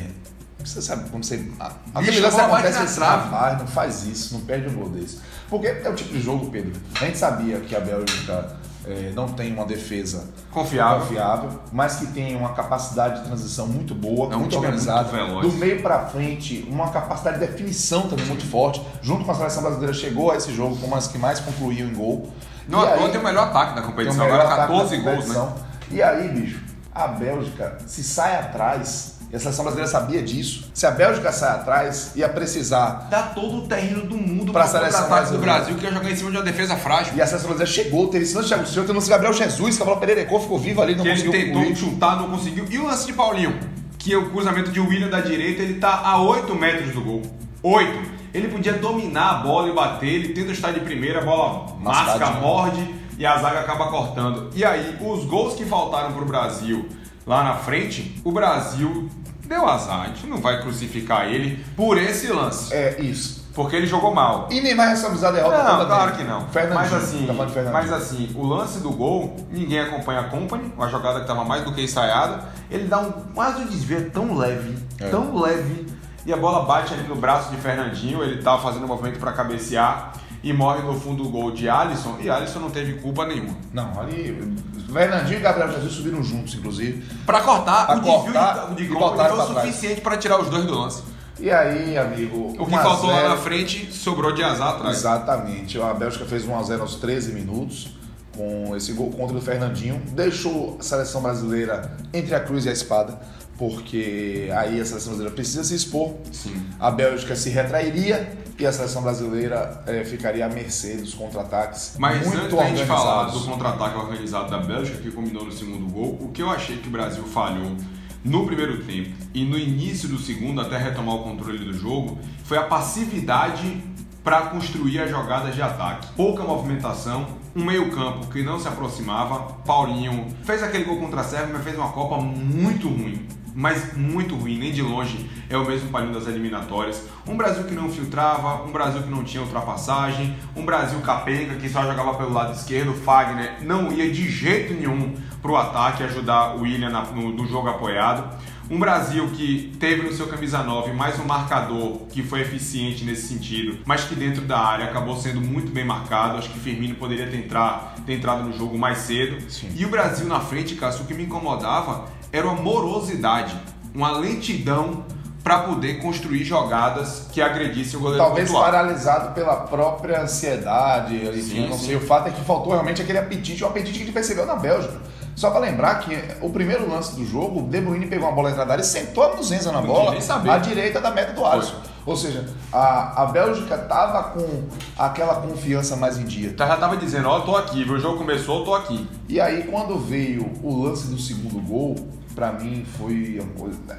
[0.65, 1.45] Você sabe como você.
[1.61, 3.23] A, acontece assim, trave.
[3.31, 5.19] rapaz, não faz isso, não perde um gol desse.
[5.49, 6.73] Porque é o tipo de jogo, Pedro.
[7.01, 11.01] A gente sabia que a Bélgica é, não tem uma defesa Confiável.
[11.07, 15.09] confiável, mas que tem uma capacidade de transição muito boa, É muito organizada.
[15.11, 15.47] veloz.
[15.47, 18.83] Do meio pra frente, uma capacidade de definição também muito forte.
[19.03, 21.95] Junto com a seleção brasileira, chegou a esse jogo como as que mais concluíam em
[21.95, 22.31] gol.
[22.69, 25.29] Não E aí- tem o melhor ataque da competição, melhor agora ataque da 14 gols,
[25.29, 25.53] né?
[25.91, 26.61] E aí, bicho,
[26.95, 31.53] a Bélgica, se sai atrás, e a seleção brasileira sabia disso, se a Bélgica sai
[31.57, 33.09] atrás, ia precisar.
[33.11, 35.39] Dá todo o terreno do mundo Pra pra seleção do.
[35.39, 37.15] Brasil, que ia jogar em cima de uma defesa frágil.
[37.17, 39.11] E a seleção brasileira chegou, teve esse lance de Thiago Silva, teve o lance de
[39.11, 41.77] Gabriel Jesus, que a bola pererecou, ficou vivo ali, não que ele conseguiu tentou concluir.
[41.77, 42.67] chutar, não conseguiu.
[42.71, 43.59] E o lance de Paulinho,
[43.99, 47.23] que é o cruzamento de William da direita, ele tá a 8 metros do gol.
[47.63, 48.11] 8.
[48.35, 52.05] Ele podia dominar a bola e bater, ele tenta estar de primeira, a bola masca,
[52.19, 52.41] Mascadinho.
[52.43, 54.51] morde e a zaga acaba cortando.
[54.55, 56.87] E aí, os gols que faltaram pro Brasil
[57.27, 59.09] lá na frente, o Brasil
[59.53, 60.03] deu azar.
[60.03, 63.45] A gente não vai crucificar ele por esse lance, É, isso.
[63.55, 64.49] porque ele jogou mal.
[64.51, 66.41] E Neymar responsabilizar a derrota Não, claro que não.
[66.49, 70.89] Fernandinho, Mas assim, tá mas assim, o lance do gol, ninguém acompanha a Company, uma
[70.89, 72.45] jogada que estava mais do que ensaiada.
[72.71, 75.09] Ele dá um quase um desvio tão leve, É.
[75.11, 75.87] tão leve,
[76.25, 79.33] e a bola bate ali no braço de Fernandinho, ele tá fazendo um movimento para
[79.33, 80.13] cabecear
[80.43, 83.57] e morre no fundo do gol de Alisson, e Alisson não teve culpa nenhuma.
[83.73, 84.57] Não, ali.
[84.93, 87.05] Fernandinho e Gabriel Jesus subiram juntos, inclusive.
[87.25, 90.49] Para cortar, Pra o desvio cortar de, de botaram foi o suficiente para tirar os
[90.49, 91.03] dois do lance.
[91.39, 92.55] E aí, amigo.
[92.59, 93.29] O que 1 a faltou lá 0.
[93.31, 94.99] na frente sobrou de azar atrás.
[94.99, 95.81] Exatamente.
[95.81, 97.91] A Bélgica fez 1x0 aos 13 minutos
[98.37, 100.01] com esse gol contra o Fernandinho.
[100.13, 103.21] Deixou a seleção brasileira entre a cruz e a espada,
[103.59, 106.15] porque aí a seleção brasileira precisa se expor.
[106.31, 106.63] Sim.
[106.79, 112.27] A Bélgica se retrairia e a seleção brasileira eh, ficaria à mercê dos contra-ataques Mas
[112.27, 116.29] muito antes gente falar do contra-ataque organizado da Bélgica, que combinou no segundo gol, o
[116.29, 117.77] que eu achei que o Brasil falhou
[118.25, 122.59] no primeiro tempo e no início do segundo, até retomar o controle do jogo, foi
[122.59, 123.83] a passividade
[124.23, 126.07] para construir as jogadas de ataque.
[126.15, 129.55] Pouca movimentação, um meio-campo que não se aproximava.
[129.67, 133.27] Paulinho fez aquele gol contra a Sérvia, mas fez uma Copa muito ruim.
[133.55, 137.03] Mas muito ruim, nem de longe é o mesmo Paulinho das eliminatórias.
[137.27, 141.69] Um Brasil que não filtrava, um Brasil que não tinha ultrapassagem, um Brasil capenga que
[141.69, 142.95] só jogava pelo lado esquerdo.
[142.95, 147.69] Fagner não ia de jeito nenhum pro ataque ajudar o William na- no, no jogo
[147.69, 148.41] apoiado.
[148.71, 153.27] Um Brasil que teve no seu camisa 9 mais um marcador que foi eficiente nesse
[153.27, 156.39] sentido, mas que dentro da área acabou sendo muito bem marcado.
[156.39, 159.39] Acho que Firmino poderia ter, entrar, ter entrado no jogo mais cedo.
[159.51, 159.69] Sim.
[159.77, 163.55] E o Brasil na frente, Cássio, o que me incomodava era uma morosidade,
[163.95, 165.05] uma lentidão
[165.45, 168.65] para poder construir jogadas que agredissem o goleiro Talvez pontual.
[168.65, 171.87] paralisado pela própria ansiedade, enfim, Sim, não sim.
[171.87, 171.97] sei.
[171.97, 174.55] O fato é que faltou realmente aquele apetite, o apetite que a gente percebeu na
[174.55, 174.95] Bélgica.
[175.35, 178.51] Só pra lembrar que o primeiro lance do jogo, o De Bruyne pegou uma bola
[178.51, 180.15] entrada e sentou a Muzenza na Não bola,
[180.51, 181.75] à direita da meta do Alisson.
[182.05, 184.65] Ou seja, a, a Bélgica tava com
[184.99, 186.51] aquela confiança mais em dia.
[186.51, 189.09] Então já tava dizendo, ó, eu tô aqui, o jogo começou, tô aqui.
[189.29, 191.95] E aí, quando veio o lance do segundo gol,
[192.35, 193.41] pra mim foi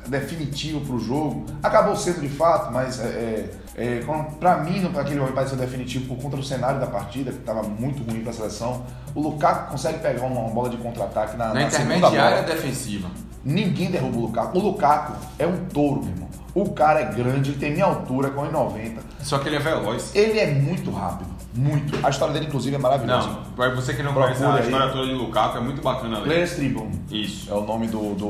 [0.08, 1.46] definitivo pro jogo.
[1.62, 4.04] Acabou sendo de fato, mas é, é, É,
[4.40, 8.04] para mim, aquele jogo pareceu definitivo por conta do cenário da partida, que estava muito
[8.04, 8.86] ruim para a seleção.
[9.16, 13.10] O Lukaku consegue pegar uma, uma bola de contra-ataque na, na, na intermediária defensiva.
[13.44, 14.58] Ninguém derruba o Lukaku.
[14.58, 16.30] O Lukaku é um touro, meu irmão.
[16.56, 19.00] O cara é grande, ele tem minha altura, com 1,90.
[19.24, 20.12] Só que ele é veloz.
[20.14, 21.33] Ele é muito rápido.
[21.56, 22.06] Muito.
[22.06, 23.28] A história dele, inclusive, é maravilhosa.
[23.28, 24.64] Não, para você que não Procura conhece a aí.
[24.64, 26.22] história toda de Lukaku, é muito bacana.
[26.22, 27.00] Players Tribune.
[27.12, 27.52] Isso.
[27.52, 28.30] É o nome do, do,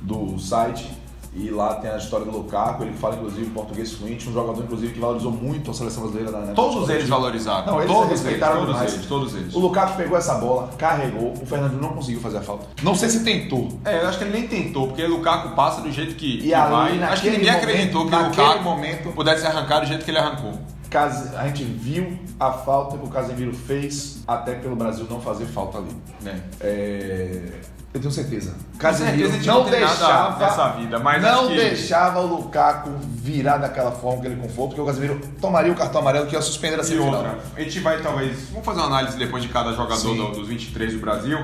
[0.00, 1.04] do site.
[1.36, 4.92] E lá tem a história do Lukaku, ele fala inclusive português fluente, um jogador inclusive
[4.92, 6.54] que valorizou muito a seleção brasileira na época.
[6.54, 7.66] Todos eles valorizaram.
[7.66, 8.92] Não, eles todos respeitaram eles, demais.
[8.92, 9.54] Todos eles, todos eles.
[9.54, 12.68] O Lukaku pegou essa bola, carregou, o Fernando não conseguiu fazer a falta.
[12.84, 13.68] Não sei se tentou.
[13.84, 16.42] É, eu acho que ele nem tentou, porque o Lukaku passa do jeito que, e
[16.42, 17.02] que ali, vai.
[17.02, 20.18] Acho que ninguém momento, acreditou que o Lukaku momento, pudesse arrancar do jeito que ele
[20.18, 20.52] arrancou.
[20.96, 25.78] A gente viu a falta que o Casemiro fez até pelo Brasil não fazer falta
[25.78, 25.96] ali.
[26.24, 26.40] É.
[26.60, 27.60] É...
[27.94, 28.56] Eu tenho certeza.
[28.76, 31.54] Casemiro não, não deixava nessa vida, mas não que...
[31.54, 36.00] deixava o Lukaku virar daquela forma que ele conforto, porque o Casemiro tomaria o cartão
[36.00, 37.14] amarelo que ia suspender a semifinal.
[37.14, 40.48] outra, a gente vai talvez, vamos fazer uma análise depois de cada jogador do, dos
[40.48, 41.38] 23 do Brasil,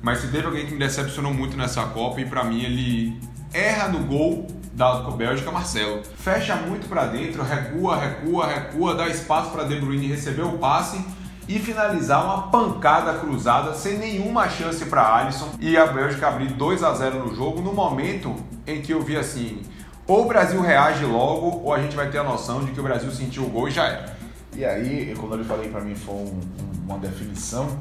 [0.00, 3.20] mas se teve alguém que me decepcionou muito nessa Copa e para mim ele
[3.52, 6.02] erra no gol dado com a Bélgica, Marcelo.
[6.18, 11.02] Fecha muito para dentro, recua, recua, recua, dá espaço para De Bruyne receber o passe
[11.48, 16.84] e finalizar uma pancada cruzada sem nenhuma chance para Alisson e a Bélgica abrir 2
[16.84, 18.36] a 0 no jogo no momento
[18.66, 19.62] em que eu vi assim,
[20.06, 22.82] ou o Brasil reage logo ou a gente vai ter a noção de que o
[22.82, 24.16] Brasil sentiu o gol e já era.
[24.54, 26.40] E aí, quando ele falei para mim foi um,
[26.86, 27.80] uma definição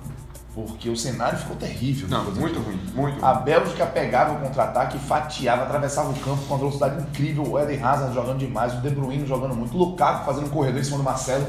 [0.56, 2.08] porque o cenário ficou terrível.
[2.08, 6.58] Não, muito ruim, muito A Bélgica pegava o contra-ataque, fatiava, atravessava o campo com uma
[6.58, 7.44] velocidade incrível.
[7.44, 10.80] O Eden Hazard jogando demais, o De Bruyne jogando muito, o Lukaku fazendo um corredor
[10.80, 11.46] em cima do Marcelo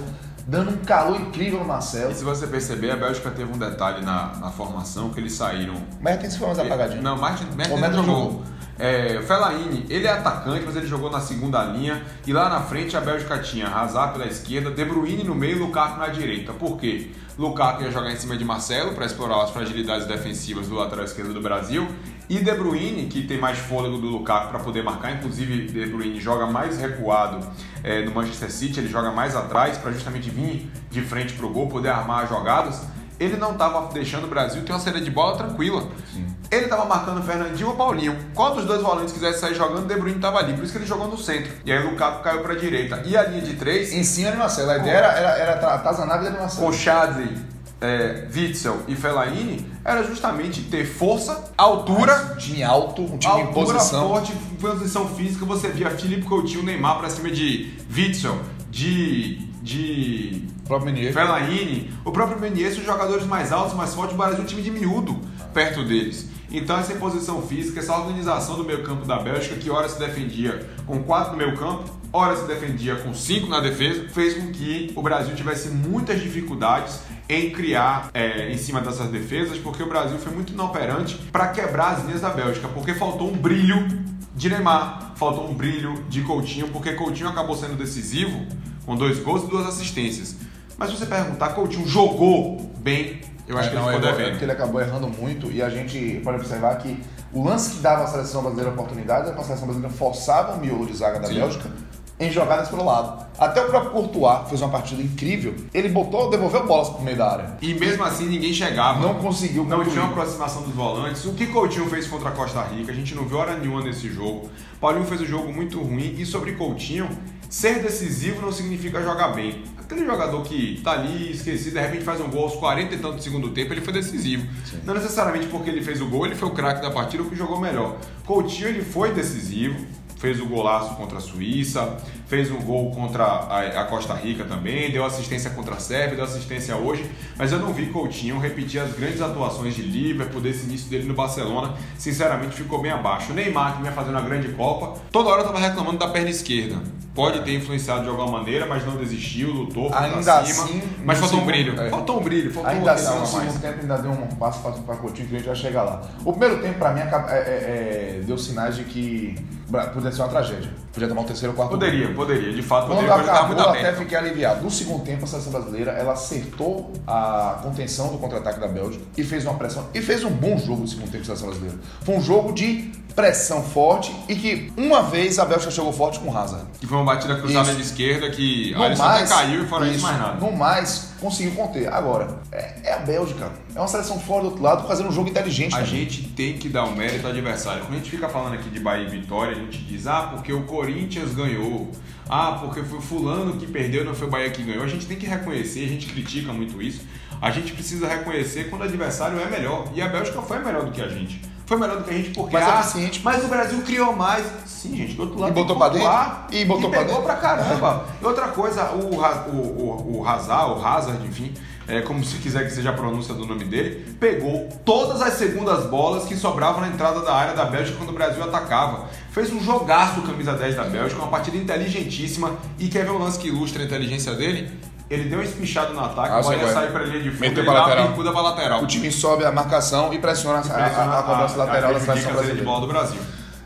[0.48, 2.12] dando um calor incrível no Marcelo.
[2.12, 5.74] E se você perceber, a Bélgica teve um detalhe na, na formação que eles saíram.
[6.00, 7.02] Mertens foi mais apagadinho.
[7.02, 8.24] Não, Martin, Mertens não jogou.
[8.24, 8.42] jogou.
[8.78, 12.02] É, Fellaini, ele é atacante, mas ele jogou na segunda linha.
[12.26, 15.58] E lá na frente a Bélgica tinha Hazard pela esquerda, De Bruyne no meio e
[15.58, 16.52] Lukaku na direita.
[16.52, 17.10] Por quê?
[17.38, 21.34] Lukaku ia jogar em cima de Marcelo para explorar as fragilidades defensivas do lateral esquerdo
[21.34, 21.86] do Brasil.
[22.28, 26.18] E De Bruyne, que tem mais fôlego do Lukaku para poder marcar, inclusive De Bruyne
[26.18, 27.46] joga mais recuado
[27.84, 31.50] é, no Manchester City, ele joga mais atrás para justamente vir de frente para o
[31.50, 32.82] gol, poder armar jogadas.
[33.20, 35.88] Ele não estava deixando o Brasil ter uma saída de bola tranquila.
[36.12, 36.26] Sim.
[36.50, 38.16] Ele estava marcando o Fernandinho ou Paulinho.
[38.34, 40.54] Qual dos dois volantes quisesse sair jogando, De Bruyne estava ali.
[40.54, 41.52] Por isso que ele jogou no centro.
[41.64, 43.02] E aí o Lukaku caiu para a direita.
[43.04, 43.92] E a linha de três...
[43.92, 44.70] Em cima de Marcelo.
[44.70, 46.66] A ideia era, era, era atazanar de Marcelo.
[46.66, 47.36] Com Chadley,
[47.80, 52.32] é, Witzel e Fellaini era justamente ter força, altura.
[52.32, 54.08] Um time alto, um time altura, em posição.
[54.08, 55.44] forte, posição física.
[55.44, 59.38] Você via Felipe Coutinho, Neymar pra cima de Witzel, de.
[59.62, 60.48] de.
[60.64, 61.12] O próprio Menier.
[61.12, 61.92] Fellaini.
[62.04, 64.70] O próprio Menier, os jogadores mais altos, mais fortes, o Brasil é um time de
[64.70, 65.20] miúdo
[65.52, 66.28] perto deles.
[66.56, 70.66] Então essa posição física, essa organização do meio campo da Bélgica, que ora se defendia
[70.86, 74.90] com quatro no meio campo, ora se defendia com cinco na defesa, fez com que
[74.96, 80.16] o Brasil tivesse muitas dificuldades em criar é, em cima dessas defesas, porque o Brasil
[80.16, 83.86] foi muito inoperante para quebrar as linhas da Bélgica, porque faltou um brilho
[84.34, 88.46] de Neymar, faltou um brilho de Coutinho, porque Coutinho acabou sendo decisivo
[88.86, 90.36] com dois gols e duas assistências.
[90.78, 94.26] Mas se você perguntar, Coutinho jogou bem, eu acho é, que ele ficou devendo.
[94.26, 97.78] É porque ele acabou errando muito e a gente pode observar que o lance que
[97.78, 101.20] dava à seleção brasileira oportunidade era para a seleção brasileira forçava o miolo de zaga
[101.20, 101.34] da Sim.
[101.34, 101.70] Bélgica
[102.18, 103.26] em jogadas pelo lado.
[103.38, 105.54] Até o próprio Courtois fez uma partida incrível.
[105.74, 107.58] Ele botou, devolveu bolas pro meio da área.
[107.60, 109.00] E mesmo assim ninguém chegava.
[109.00, 109.64] Não conseguiu.
[109.64, 111.24] Não tinha uma aproximação dos volantes.
[111.26, 114.08] O que Coutinho fez contra a Costa Rica, a gente não viu hora nenhuma nesse
[114.08, 114.48] jogo.
[114.80, 116.14] Paulinho fez um jogo muito ruim.
[116.16, 117.08] E sobre Coutinho,
[117.50, 119.62] ser decisivo não significa jogar bem.
[119.86, 123.16] Aquele jogador que tá ali esquecido, de repente faz um gol aos 40 e tanto
[123.18, 124.44] do segundo tempo, ele foi decisivo.
[124.64, 124.80] Sim.
[124.84, 127.36] Não necessariamente porque ele fez o gol, ele foi o craque da partida ou que
[127.36, 127.96] jogou melhor.
[128.24, 129.86] Coutinho ele foi decisivo,
[130.18, 135.04] fez o golaço contra a Suíça, fez um gol contra a, Costa Rica também, deu
[135.04, 139.20] assistência contra a Sérvia, deu assistência hoje, mas eu não vi Coutinho repetir as grandes
[139.20, 143.32] atuações de Liverpool, desse início dele no Barcelona, sinceramente ficou bem abaixo.
[143.32, 146.76] O Neymar, que vinha fazendo uma grande Copa, toda hora estava reclamando da perna esquerda.
[147.14, 150.64] Pode ter influenciado de alguma maneira, mas não desistiu, lutou, foi ainda pra cima.
[150.64, 151.80] Assim, mas faltou um brilho.
[151.80, 151.88] É.
[151.88, 154.96] Faltou um brilho, faltou ainda um assim, no segundo tempo ainda deu um passo para
[154.96, 156.02] Coutinho que a gente vai chegar lá.
[156.24, 159.34] O primeiro tempo, para mim, é, é, é, deu sinais de que
[159.70, 160.70] poderia ser uma tragédia.
[160.92, 162.08] Podia tomar um terceiro ou quarto Poderia.
[162.16, 162.52] Poderia.
[162.52, 164.64] De fato, Quando poderia acabou, muito até fiquei aliviado.
[164.64, 169.22] No segundo tempo, a seleção brasileira, ela acertou a contenção do contra-ataque da Bélgica e
[169.22, 169.86] fez uma pressão.
[169.94, 171.78] E fez um bom jogo no segundo tempo da seleção brasileira.
[172.02, 176.30] Foi um jogo de pressão forte e que uma vez a Bélgica chegou forte com
[176.30, 176.66] o Hazard.
[176.78, 177.76] Que foi uma batida cruzada Isso.
[177.76, 180.38] de esquerda que No Alisson mais, caiu e fora isso, mais nada.
[180.38, 181.90] No mais, conseguiu conter.
[181.90, 183.50] Agora, é, é a Bélgica.
[183.74, 185.74] É uma seleção fora do outro lado, fazendo um jogo inteligente.
[185.74, 186.00] A também.
[186.00, 187.80] gente tem que dar o mérito ao adversário.
[187.82, 190.52] Quando a gente fica falando aqui de Bahia e Vitória, a gente diz, ah, porque
[190.52, 191.90] o Corinthians ganhou.
[192.28, 194.84] Ah, porque foi fulano que perdeu, não foi o Bahia que ganhou.
[194.84, 197.00] A gente tem que reconhecer, a gente critica muito isso.
[197.40, 199.88] A gente precisa reconhecer quando o adversário é melhor.
[199.94, 201.40] E a Bélgica foi melhor do que a gente.
[201.66, 203.20] Foi melhor do que a gente porque Mais ah, eficiente.
[203.24, 204.46] mas o Brasil criou mais.
[204.66, 205.50] Sim, gente, do outro lado.
[205.50, 205.98] E botou que dentro?
[205.98, 206.46] pontuar.
[206.52, 207.26] E botou pra pegou dentro?
[207.26, 208.04] pra caramba.
[208.22, 211.52] E outra coisa, o, o, o, o Hazard, o Hazard, enfim,
[211.88, 215.86] é, como se quiser que seja a pronúncia do nome dele, pegou todas as segundas
[215.86, 219.08] bolas que sobravam na entrada da área da Bélgica quando o Brasil atacava.
[219.32, 222.56] Fez um jogaço camisa 10 da Bélgica, uma partida inteligentíssima.
[222.78, 224.70] E quer ver um lance que ilustra a inteligência dele?
[225.08, 226.74] Ele deu um espichado no ataque, Ah, a sei bola qual é.
[226.86, 228.04] sai pra linha de fundo, Meteu ele dá lateral.
[228.04, 228.82] a bicuda pra lateral.
[228.82, 232.14] O time sobe a marcação e pressiona a, Pressiona a, a cobrança lateral da seleção
[232.14, 232.64] dele de brasileira.
[232.64, 233.20] bola do Brasil.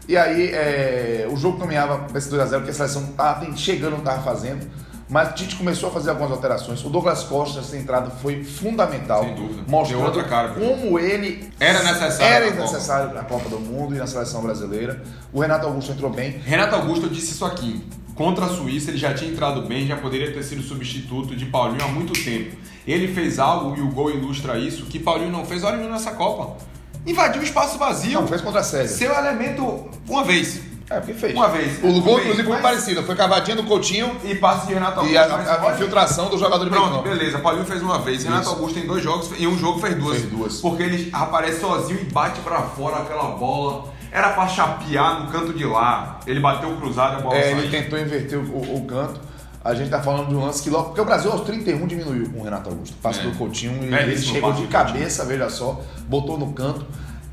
[0.06, 3.92] E aí, é, o jogo caminhava para esse 2x0, porque a seleção tava tem- chegando,
[3.92, 4.68] não estava fazendo.
[5.08, 6.84] Mas o Tite começou a fazer algumas alterações.
[6.84, 9.24] O Douglas Costa, essa entrada foi fundamental.
[9.24, 9.62] Sem dúvida.
[9.66, 12.62] Mostrando Deu outra cara como ele Era necessário era na Copa.
[12.72, 15.02] necessário na Copa do Mundo e na seleção brasileira.
[15.32, 16.30] O Renato Augusto entrou bem.
[16.44, 17.84] Renato Augusto disse isso aqui.
[18.20, 21.82] Contra a Suíça, ele já tinha entrado bem, já poderia ter sido substituto de Paulinho
[21.82, 22.54] há muito tempo.
[22.86, 26.10] Ele fez algo, e o gol ilustra isso, que Paulinho não fez, olha ele nessa
[26.10, 26.54] Copa.
[27.06, 28.20] Invadiu o espaço vazio.
[28.20, 28.88] Não, fez contra a Sérvia.
[28.94, 30.60] Seu elemento, uma vez.
[30.90, 31.34] É, porque fez.
[31.34, 31.78] Uma vez.
[31.82, 33.02] O gol, inclusive, foi mas- parecido.
[33.04, 35.14] Foi cavadinha do Coutinho E passe de Renato Augusto.
[35.14, 37.38] e a, a olha- infiltração do jogador de Pronto, beleza.
[37.38, 38.22] Paulinho fez uma vez.
[38.24, 38.50] Renato Isso.
[38.50, 40.18] Augusto tem dois jogos, em um jogo fez duas.
[40.18, 40.60] Fez duas.
[40.60, 43.98] Porque ele aparece sozinho e bate pra fora aquela bola.
[44.12, 46.18] Era pra chapear no canto de lá.
[46.26, 47.58] Ele bateu cruzado e a bola É, saiu.
[47.58, 49.20] ele tentou inverter o, o- o canto.
[49.64, 50.86] A gente tá falando de um lance que logo.
[50.86, 52.96] Porque o Brasil aos 31 diminuiu com o Renato Augusto.
[53.02, 53.22] Passe É.
[53.24, 56.84] do Coutinho e É, ele chegou de cabeça, veja só, botou no canto.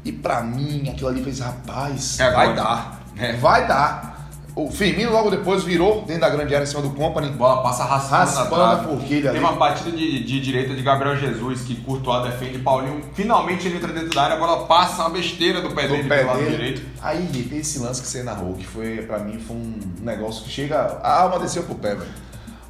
[0.04, 2.56] E pra mim, aquilo ali fez, rapaz, É vai agora.
[2.56, 3.00] dar.
[3.18, 3.34] É.
[3.38, 4.16] Vai dar.
[4.60, 7.28] O Firmino logo depois virou dentro da grande área em cima do Company.
[7.28, 9.39] A bola passa raspando, a forquilha Tem ali.
[9.39, 12.58] uma batida de, de direita de Gabriel Jesus que Courtois defende.
[12.58, 15.89] Paulinho finalmente ele entra dentro da área, a bola passa uma besteira do pé do
[15.93, 16.50] dele pé do lado dele.
[16.50, 16.82] direito.
[17.00, 20.50] Aí tem esse lance que você narrou, que foi, pra mim, foi um negócio que
[20.50, 21.00] chega.
[21.04, 22.10] A alma desceu pro pé, velho.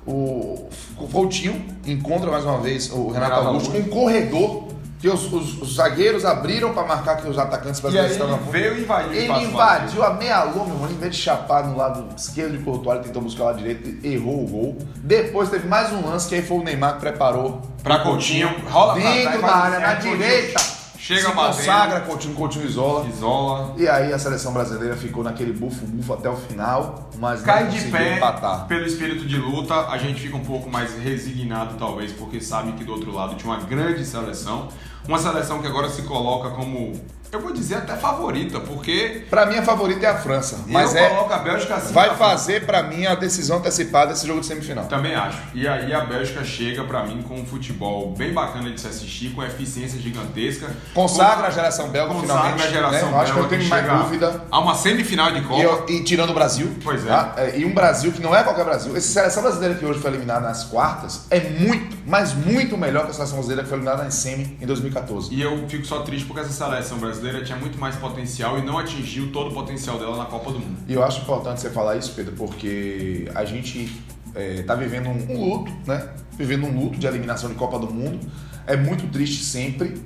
[0.06, 0.70] O
[1.10, 3.98] Coutinho encontra mais uma vez o Renato Renato Augusto com Augusto.
[3.98, 4.68] um corredor
[5.00, 8.52] que os, os- os zagueiros abriram pra marcar que os atacantes brasileiros estavam ele na
[8.52, 8.64] frente.
[8.64, 12.06] veio e invadiu o Ele invadiu, amealhou, meu irmão, em vez de chapar no lado
[12.18, 14.78] esquerdo de Courtois, ele tentou buscar lá direito, errou o gol.
[14.96, 18.94] Depois teve mais um lance que aí foi o Neymar que preparou Pra Coutinho, rola
[18.94, 20.77] pra dentro trás, da área, o na direita.
[20.98, 23.08] Chega se consagra, Coutinho, Coutinho isola.
[23.08, 23.76] Isola.
[23.78, 27.82] E aí a seleção brasileira ficou naquele bufo-bufo até o final, mas Cai não de
[27.92, 28.66] pé empatar.
[28.68, 32.84] pelo espírito de luta, a gente fica um pouco mais resignado, talvez, porque sabe que
[32.84, 34.70] do outro lado tinha uma grande seleção.
[35.08, 36.94] Uma seleção que agora se coloca como,
[37.32, 41.02] eu vou dizer até favorita, porque Pra mim a favorita é a França, mas eu
[41.04, 41.94] é coloco a Bélgica assim.
[41.94, 44.86] vai fazer pra mim a decisão antecipada desse jogo de semifinal.
[44.86, 45.38] Também acho.
[45.54, 49.30] E aí a Bélgica chega pra mim com um futebol bem bacana de se assistir,
[49.32, 50.68] com eficiência gigantesca.
[50.94, 52.64] Consagra a geração belga Consagra finalmente.
[52.64, 53.18] a geração né?
[53.18, 54.44] Eu Acho que eu belga tenho mais chega dúvida.
[54.52, 55.62] A uma semifinal de E, Copa.
[55.62, 56.76] eu- e tirando o Brasil.
[56.84, 57.10] Pois é.
[57.10, 57.36] tá?
[57.56, 58.96] E um Brasil que não é qualquer Brasil.
[58.96, 63.12] Essa seleção brasileira que hoje foi eliminada nas quartas é muito, mas muito melhor que
[63.12, 65.34] a seleção brasileira que foi eliminada na semi em 2014.
[65.34, 68.78] E eu fico só triste porque essa seleção brasileira tinha muito mais potencial e não
[68.78, 70.78] atingiu todo o potencial dela na Copa do Mundo.
[70.88, 73.92] E eu acho importante você falar isso, Pedro, porque a gente
[74.36, 76.10] está vivendo um, um luto, né?
[76.34, 78.20] Vivendo um luto de eliminação de Copa do Mundo.
[78.66, 80.02] É muito triste sempre,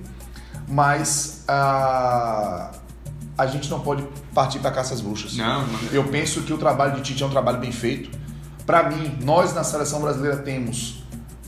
[0.67, 2.71] mas a,
[3.37, 5.35] a gente não pode partir para caça às bruxas.
[5.35, 5.79] Não, não.
[5.91, 8.17] Eu penso que o trabalho de Tite é um trabalho bem feito.
[8.65, 11.03] Para mim, nós na seleção brasileira temos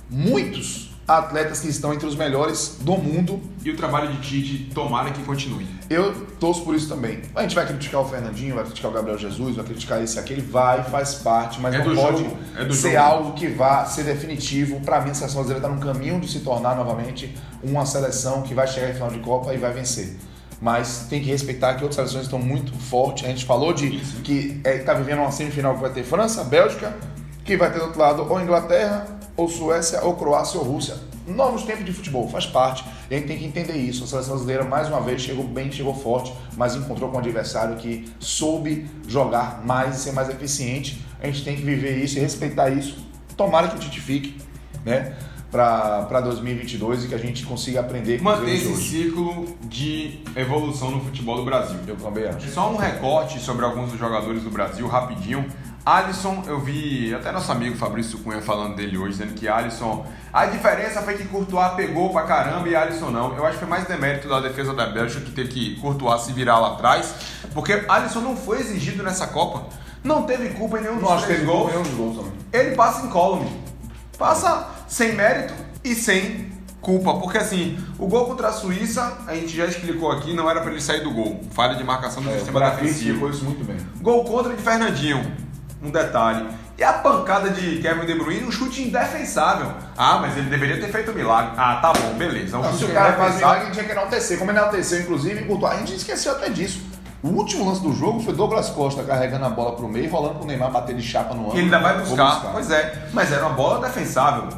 [0.10, 3.42] muitos atletas que estão entre os melhores do mundo.
[3.63, 5.66] E o trabalho de Tite, tomara que continue.
[5.89, 7.22] Eu torço por isso também.
[7.36, 10.20] A gente vai criticar o Fernandinho, vai criticar o Gabriel Jesus, vai criticar esse e
[10.20, 12.26] aquele, vai, faz parte, mas É não pode
[12.58, 12.98] é ser jogo.
[13.04, 14.80] algo que vá ser definitivo.
[14.82, 18.54] Para mim, a seleção brasileira está no caminho de se tornar novamente uma seleção que
[18.54, 20.18] vai chegar em final de Copa e vai vencer.
[20.62, 23.26] Mas tem que respeitar que outras seleções estão muito fortes.
[23.26, 24.18] A gente falou de Isso.
[24.22, 26.96] que está vivendo uma semifinal que vai ter França, Bélgica,
[27.44, 30.96] que vai ter do outro lado ou Inglaterra, ou Suécia, ou Croácia, ou Rússia.
[31.26, 32.84] Novos tempos de futebol, faz parte.
[33.10, 34.04] E a gente tem que entender isso.
[34.04, 37.78] A seleção brasileira, mais uma vez, chegou bem, chegou forte, mas encontrou com um adversário
[37.78, 41.02] que soube jogar mais e ser mais eficiente.
[41.22, 42.98] A gente tem que viver isso e respeitar isso.
[43.38, 44.38] Tomara que o Tite fique,
[44.86, 45.15] né?
[45.50, 48.89] Para 2022 e que a gente consiga aprender com Manter esse hoje.
[48.89, 51.78] ciclo de evolução no futebol do Brasil.
[51.88, 52.50] Eu também acho.
[52.50, 55.46] Só um recorte sobre alguns dos jogadores do Brasil, rapidinho.
[55.86, 60.06] Alisson, eu vi até nosso amigo Fabrício Cunha falando dele hoje, dizendo que Alisson.
[60.32, 63.36] A diferença foi que Courtois pegou pra caramba e Alisson não.
[63.36, 66.32] Eu acho que foi mais demérito da defesa da Bélgica que teve que Courtois se
[66.32, 67.13] virar lá atrás.
[67.54, 69.65] Porque Alisson não foi exigido nessa Copa.
[70.04, 71.67] Não teve culpa em nenhum dos acho três gols.
[71.67, 72.32] ganhou os gols também.
[72.54, 73.52] Ele passa incólume.
[74.17, 77.13] Passa sem mérito e sem culpa.
[77.15, 80.72] Porque assim, o gol contra a Suíça, a gente já explicou aqui, não era pra
[80.72, 81.41] ele sair do gol.
[81.52, 82.96] Falha de marcação do É, sistema defensivo.
[83.00, 83.76] explicou isso muito bem.
[84.02, 85.42] Gol contra de Fernandinho.
[85.84, 86.48] Um detalhe.
[86.78, 89.72] E a pancada de Kevin De Bruyne, um chute indefensável.
[89.98, 91.52] Ah, mas ele deveria ter feito um milagre.
[91.58, 92.58] Ah, tá bom, beleza.
[92.58, 94.39] Um Não, se o cara faz milagre, tinha que enaltecer.
[94.39, 95.74] Como ele enalteceu, inclusive, Courtois.
[95.74, 96.82] A gente esqueceu até disso.
[97.22, 100.48] O último lance do jogo foi Douglas Costa carregando a bola pro meio, rolando pro
[100.48, 101.58] Neymar bater de chapa no ângulo.
[101.58, 102.52] Ele ainda vai Vou buscar.
[102.52, 103.08] Pois é.
[103.13, 104.50] Mas era uma bola defensável.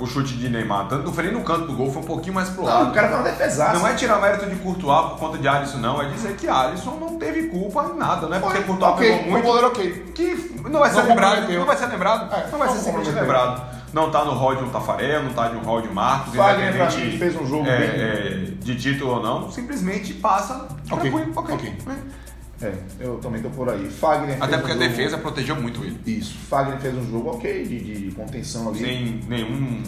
[0.00, 0.88] O chute de Neymar.
[0.88, 2.90] Tanto eu falei no canto do gol, foi um pouquinho mais pro Não, lado.
[2.90, 3.78] o cara foi uma defesaça.
[3.78, 6.00] Não é tirar mérito de Courtois por conta de Alisson, não.
[6.00, 8.26] É dizer que Alisson não teve culpa em nada.
[8.26, 9.44] Não é porque Courtois ok, pegou muito.
[9.44, 10.04] o goleiro ok.
[10.14, 11.48] que não vai ser Não lembrado.
[11.52, 12.34] Não vai ser lembrado.
[12.34, 13.80] É, não vai não ser simplesmente lembrado.
[13.92, 16.34] Não tá no rol de um Tafarel, não tá de um rol de um Marcos,
[16.34, 20.14] Fagner, pra independente mim, fez um jogo é, bem- é, de título ou não, simplesmente
[20.14, 21.54] passa Ok, ok.
[21.54, 21.74] ok.
[22.62, 23.88] É, eu também tô por aí.
[23.90, 25.98] Fagner Até porque um a jogo- defesa protegeu muito ele.
[26.06, 26.36] Isso.
[26.48, 28.78] Fagner fez um jogo ok de, de contenção ali.
[28.80, 29.82] Sem nenhum.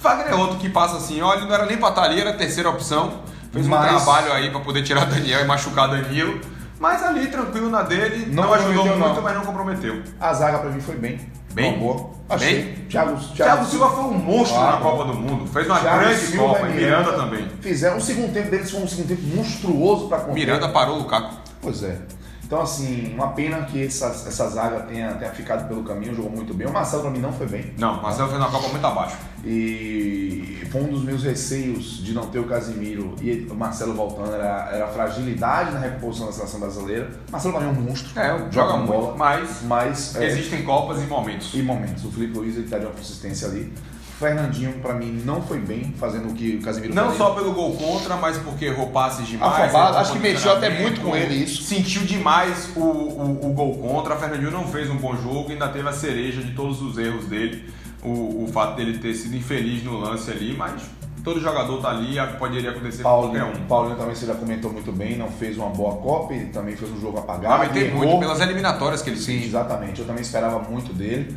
[0.00, 2.34] Wagner é outro que passa assim, olha, não era nem pra estar ali, era a
[2.36, 3.22] terceira opção.
[3.52, 6.40] Fez um Mas- trabalho aí pra poder tirar Daniel e machucar Danilo.
[6.78, 9.22] Mas ali, tranquilo na dele, Não não, ajudou muito, não.
[9.22, 10.02] mas não comprometeu.
[10.20, 11.18] A zaga pra mim foi bem.
[11.54, 11.70] Bem?
[11.72, 12.10] Uma boa.
[12.28, 12.62] Achei.
[12.64, 12.74] Bem?
[12.86, 15.46] Thiago, Thiago Silva foi um monstro Ah, na Copa do Mundo.
[15.50, 16.68] Fez uma Thiago grande Silva Copa.
[16.68, 17.48] E Miranda também.
[17.62, 17.96] Fizeram.
[17.96, 20.34] O segundo tempo deles foi um segundo tempo monstruoso pra conter.
[20.34, 21.34] Miranda parou o Lukaku.
[21.66, 21.98] Pois é.
[22.44, 26.54] Então, assim, uma pena que essa, essa zaga tenha, tenha ficado pelo caminho, jogou muito
[26.54, 26.64] bem.
[26.68, 27.74] O Marcelo pra mim não foi bem.
[27.76, 29.16] Não, Marcelo fez uma Copa muito abaixo.
[29.44, 34.32] E foi um dos meus receios de não ter o Casimiro e o Marcelo voltando,
[34.32, 37.10] era, era a fragilidade na reposição da seleção brasileira.
[37.32, 38.20] Marcelo pra mim é um monstro.
[38.20, 41.52] É, joga muito, bola, mas mas é, existem Copas e momentos.
[41.52, 42.04] e momentos.
[42.04, 43.72] O Felipe Luiz ele tá de uma consistência ali.
[44.18, 47.18] Fernandinho, pra mim, não foi bem fazendo o que o Casimiro Não fazia.
[47.18, 49.52] só pelo gol contra, mas porque errou passes demais.
[49.52, 51.62] Afobado, errou acho que mexeu até muito com ele isso.
[51.64, 54.16] Sentiu demais o, o, o gol contra.
[54.16, 57.68] Fernandinho não fez um bom jogo, ainda teve a cereja de todos os erros dele.
[58.02, 60.80] O, o fato dele ter sido infeliz no lance ali, mas
[61.22, 63.66] todo jogador tá ali, poderia acontecer com qualquer Paulinho, um.
[63.66, 66.90] Paulinho também você já comentou muito bem, não fez uma boa Copa, ele também fez
[66.90, 67.52] um jogo apagado.
[67.60, 67.98] Lamentei errou.
[68.04, 69.46] muito pelas eliminatórias que ele Sim, fez.
[69.46, 70.00] exatamente.
[70.00, 71.36] Eu também esperava muito dele.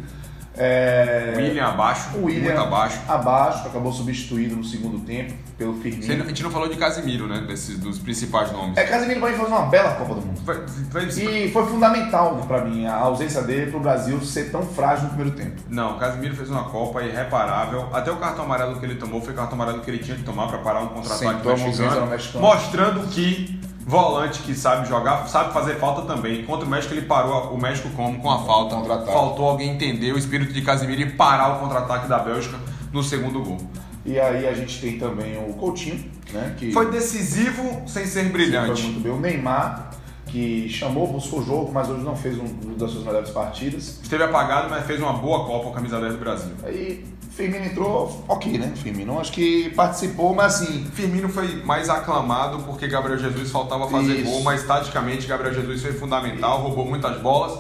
[0.60, 1.34] É...
[1.38, 3.00] William abaixo, O William muito abaixo.
[3.08, 6.26] abaixo, acabou substituído no segundo tempo pelo Você- A Firmino.
[6.26, 7.44] gente não falou de Casimiro, né?
[7.48, 8.78] Desses, dos principais nomes.
[8.78, 10.40] É, Casemiro vai fazer uma bela Copa do Mundo.
[10.46, 15.06] Foi- foi- E foi fundamental pra mim a ausência dele pro Brasil ser tão frágil
[15.06, 15.62] no primeiro tempo.
[15.70, 17.88] Não, o Casemiro fez uma Copa irreparável.
[17.94, 20.24] Até o cartão amarelo que ele tomou foi o cartão amarelo que ele tinha que
[20.24, 22.08] tomar para parar um contra-ataque mexicano.
[22.40, 23.59] mostrando que
[23.90, 26.46] volante que sabe jogar, sabe fazer falta também.
[26.46, 28.76] Contra o México ele parou o México como com a falta.
[29.06, 32.58] Faltou alguém entender o espírito de Casemiro e parar o contra-ataque da Bélgica
[32.94, 33.58] no segundo gol.
[34.06, 36.56] E aí a gente tem também o Coutinho, né?
[36.58, 38.84] Que Foi decisivo sem ser foi brilhante.
[38.84, 39.12] muito bem.
[39.12, 39.90] O Neymar,
[40.28, 44.00] que chamou, buscou o jogo, mas hoje não fez um das suas melhores partidas.
[44.04, 46.52] Esteve apagado, mas fez uma boa Copa com a camisa 10 do Brasil.
[46.64, 47.04] Aí
[47.40, 48.74] Firmino entrou, ok, né?
[48.76, 54.16] Firmino acho que participou, mas assim, Firmino foi mais aclamado porque Gabriel Jesus faltava fazer
[54.16, 54.30] Isso.
[54.30, 57.58] gol, mas taticamente Gabriel Jesus foi fundamental, roubou muitas bolas,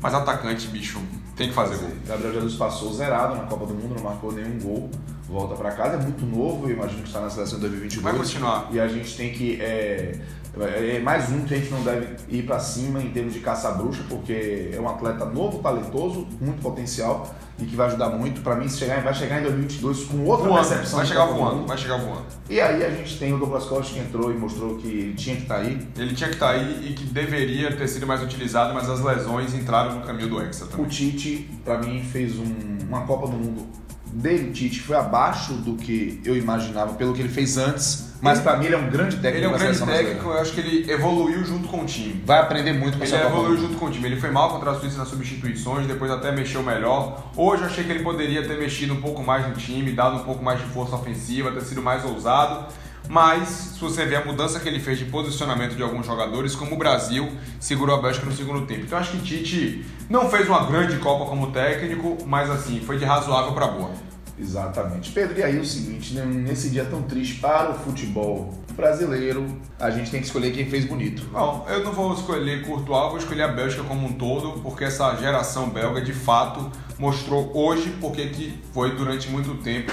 [0.00, 0.98] mas atacante, bicho,
[1.36, 1.90] tem que fazer gol.
[2.06, 4.90] Gabriel Jesus passou zerado na Copa do Mundo, não marcou nenhum gol.
[5.28, 8.02] Volta pra casa, é muito novo, eu imagino que está na seleção de 2022.
[8.02, 8.68] Vai continuar.
[8.72, 9.60] E a gente tem que.
[9.60, 10.18] É,
[10.60, 14.02] é mais um que a gente não deve ir pra cima em termos de caça-bruxa,
[14.08, 18.40] porque é um atleta novo, talentoso, muito potencial e que vai ajudar muito.
[18.40, 20.98] Pra mim, chegar, vai chegar em 2022 com outra Voando, percepção.
[20.98, 21.66] vai chegar voando, Mundo.
[21.68, 22.26] vai chegar voando.
[22.48, 25.36] E aí a gente tem o Douglas Costa que entrou e mostrou que ele tinha
[25.36, 25.78] que estar aí.
[25.96, 29.54] Ele tinha que estar aí e que deveria ter sido mais utilizado, mas as lesões
[29.54, 30.86] entraram no caminho do Hexa O também.
[30.86, 33.66] Tite, pra mim, fez um- uma Copa do Mundo
[34.12, 38.08] dele, Tite, foi abaixo do que eu imaginava, pelo que ele fez antes.
[38.20, 39.36] Mas pra mim ele é um grande técnico.
[39.36, 42.20] Ele é um grande técnico, eu acho que ele evoluiu junto com o time.
[42.26, 44.06] Vai aprender muito com Ele evoluiu junto com o time.
[44.06, 47.30] Ele foi mal contra a Suíça nas substituições, depois até mexeu melhor.
[47.36, 50.24] Hoje eu achei que ele poderia ter mexido um pouco mais no time, dado um
[50.24, 52.66] pouco mais de força ofensiva, ter sido mais ousado.
[53.08, 56.74] Mas, se você ver a mudança que ele fez de posicionamento de alguns jogadores, como
[56.74, 58.82] o Brasil segurou a Bélgica no segundo tempo.
[58.82, 63.04] Então acho que Tite não fez uma grande Copa como técnico, mas assim, foi de
[63.04, 63.90] razoável para boa.
[64.38, 65.10] Exatamente.
[65.10, 69.44] Pedro, e aí o seguinte, né, nesse dia tão triste para o futebol brasileiro,
[69.80, 71.24] a gente tem que escolher quem fez bonito.
[71.32, 75.16] Bom, eu não vou escolher Courtois, vou escolher a Bélgica como um todo, porque essa
[75.16, 79.92] geração belga de fato mostrou hoje porque que foi durante muito tempo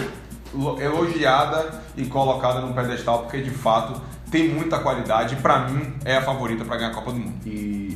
[0.80, 6.18] elogiada e colocada no pedestal, porque de fato tem muita qualidade e pra mim é
[6.18, 7.36] a favorita para ganhar a Copa do Mundo.
[7.46, 7.50] E,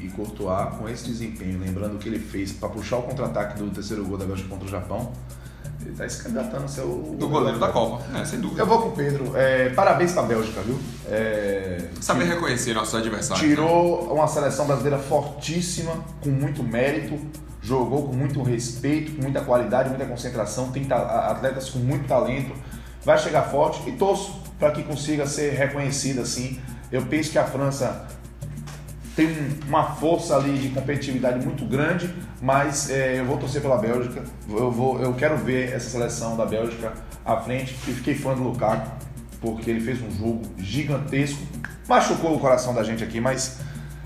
[0.05, 3.69] e Courtois, com esse desempenho, lembrando o que ele fez para puxar o contra-ataque do
[3.71, 5.11] terceiro gol da Bélgica contra o Japão,
[5.81, 7.15] Ele tá se candidatando a ser o.
[7.17, 8.23] Do goleiro da Copa, né?
[8.25, 8.61] Sem dúvida.
[8.61, 9.31] Eu vou com o Pedro.
[9.35, 10.77] É, parabéns pra Bélgica, viu?
[11.07, 13.45] É, Saber reconhecer nossos adversários.
[13.47, 17.17] tirou uma seleção brasileira fortíssima, com muito mérito,
[17.61, 22.53] jogou com muito respeito, com muita qualidade, muita concentração, tem ta- atletas com muito talento,
[23.03, 26.59] vai chegar forte e torço para que consiga ser reconhecida assim.
[26.91, 28.07] Eu penso que a França
[29.15, 33.77] tem um- uma força ali de competitividade muito grande, mas é, eu vou torcer pela
[33.77, 34.23] Bélgica.
[34.49, 36.93] Eu, vou, eu quero ver essa seleção da Bélgica
[37.25, 37.73] à frente.
[37.87, 38.89] E fiquei fã do Lukaku,
[39.41, 41.41] porque ele fez um jogo gigantesco.
[41.87, 43.59] Machucou o coração da gente aqui, mas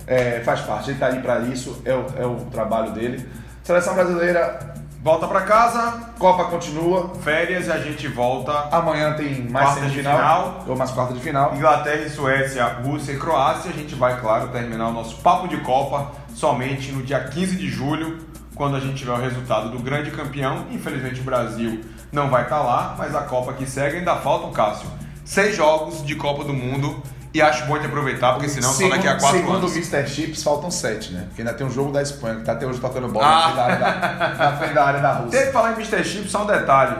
[0.07, 0.89] é, faz parte.
[0.89, 3.23] Ele está aí para isso, é o, é o trabalho dele.
[3.63, 7.11] Seleção brasileira, Volta pra casa, Copa continua.
[7.21, 8.69] férias e a gente volta.
[8.71, 10.63] Amanhã tem mais Quarta de semifinal, final.
[10.65, 11.53] ou mais quarta de final.
[11.55, 13.69] Inglaterra e Suécia, Rússia e Croácia.
[13.69, 17.67] A gente vai, claro, terminar o nosso papo de Copa somente no dia 15 de
[17.69, 18.17] julho,
[18.55, 20.67] quando a gente tiver o resultado do grande campeão.
[20.71, 24.87] Infelizmente o Brasil não vai estar lá, mas a Copa que segue ainda falta, Cássio.
[25.25, 27.03] Seis jogos de Copa do Mundo
[27.33, 29.71] e acho bom de aproveitar, porque senão só daqui a quatro segundo anos.
[29.71, 30.07] o Mr.
[30.07, 31.23] Chips, faltam sete, né?
[31.27, 33.53] Porque ainda tem um jogo da Espanha, que tá até hoje tocando bola Ah.
[33.53, 35.31] na, frente da área da, na frente da área da Rússia.
[35.31, 36.03] Teve que falar em Mr.
[36.03, 36.97] Chip, só um detalhe.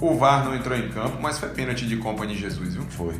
[0.00, 2.84] O VAR não entrou em campo, mas foi pênalti de Company Jesus, viu?
[2.90, 3.14] Foi.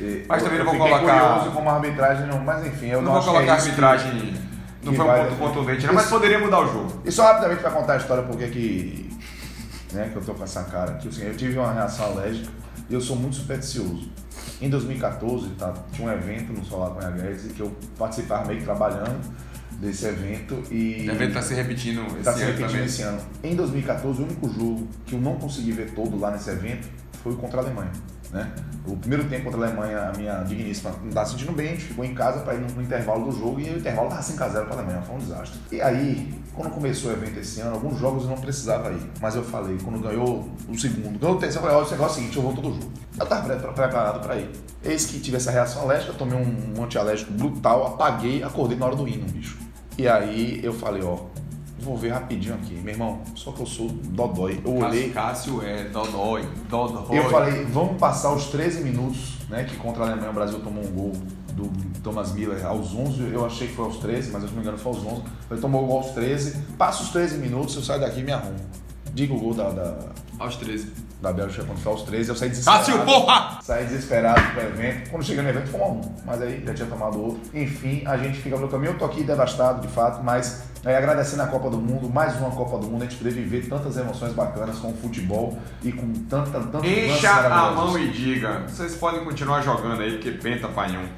[0.00, 0.22] É.
[0.28, 3.12] Mas também eu não vou colocar- curioso como a arbitragem, não, mas enfim, eu não,
[3.14, 4.34] não vou colocar é isso que- arbitragem.
[4.82, 7.02] Não que foi um ponto contundente, não, mas poderia mudar o jogo.
[7.04, 9.18] E só rapidamente para contar a história porque que,
[9.92, 11.08] né, que eu tô com essa cara aqui.
[11.08, 12.59] Assim, eu tive uma reação alérgica e
[12.90, 14.08] eu sou muito supersticioso.
[14.60, 19.20] Em 2014, tá, tinha um evento no Solar Cunha Guedes que eu participava meio trabalhando
[19.80, 21.06] desse evento e...
[21.08, 22.84] O evento tá se repetindo esse Está se ano repetindo também.
[22.84, 23.20] esse ano.
[23.42, 26.86] Em 2014, o único jogo que eu não consegui ver todo lá nesse evento
[27.22, 27.92] foi o contra a Alemanha.
[28.32, 28.52] Né?
[28.86, 32.04] O primeiro tempo contra a Alemanha, a minha digníssima não estava sentindo bem, a ficou
[32.04, 34.78] em casa para ir no, intervalo do jogo e o intervalo estava 5x0 para a
[34.78, 35.60] Alemanha, foi um desastre.
[35.72, 39.34] E aí, quando começou o evento esse ano, alguns jogos eu não precisava ir, mas
[39.34, 42.12] eu falei, quando ganhou o segundo, ganhou o terceiro, eu falei: olha, o negócio é
[42.12, 42.92] o seguinte, eu vou todo jogo.
[43.18, 44.50] Eu estava pre- pre- preparado para ir.
[44.84, 48.96] Eis que tive essa reação alérgica, tomei um, um antialérgico brutal, apaguei, acordei na hora
[48.96, 49.58] do hino, bicho.
[49.98, 51.18] E aí eu falei, ó,
[51.80, 54.60] vou ver rapidinho aqui, meu irmão, só que eu sou dodói.
[54.64, 57.18] Eu olhei, Cássio é Dodói, Dodói.
[57.18, 60.84] eu falei, vamos passar os 13 minutos, né, que contra a Alemanha o Brasil tomou
[60.84, 61.12] um gol
[61.52, 61.70] do
[62.02, 64.78] Thomas Miller aos 11, eu achei que foi aos 13, mas eu não me engano
[64.78, 65.22] foi aos 11.
[65.50, 68.32] Ele tomou o gol aos 13, passa os 13 minutos, eu saio daqui e me
[68.32, 68.56] arrumo.
[69.12, 69.98] Diga o gol da, da,
[70.38, 70.92] Aos 13.
[71.20, 72.86] da Bélgica quando foi aos 13, eu saí desesperado.
[72.86, 73.58] Cássio, porra!
[73.60, 75.10] Saí desesperado pro evento.
[75.10, 77.40] Quando cheguei no evento foi um a um, mas aí já tinha tomado outro.
[77.52, 78.92] Enfim, a gente fica pelo caminho.
[78.92, 82.50] Eu tô aqui devastado, de fato, mas é, agradecendo a Copa do Mundo, mais uma
[82.50, 86.12] Copa do Mundo, a gente poder viver tantas emoções bacanas com o futebol e com
[86.28, 88.64] tanta, tanto Encha a mão e diga.
[88.66, 91.08] Vocês podem continuar jogando aí, porque penta um.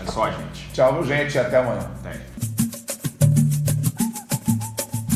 [0.00, 0.70] É só a gente.
[0.72, 1.36] Tchau, viu, gente?
[1.38, 1.90] Até amanhã.
[2.00, 2.57] Até.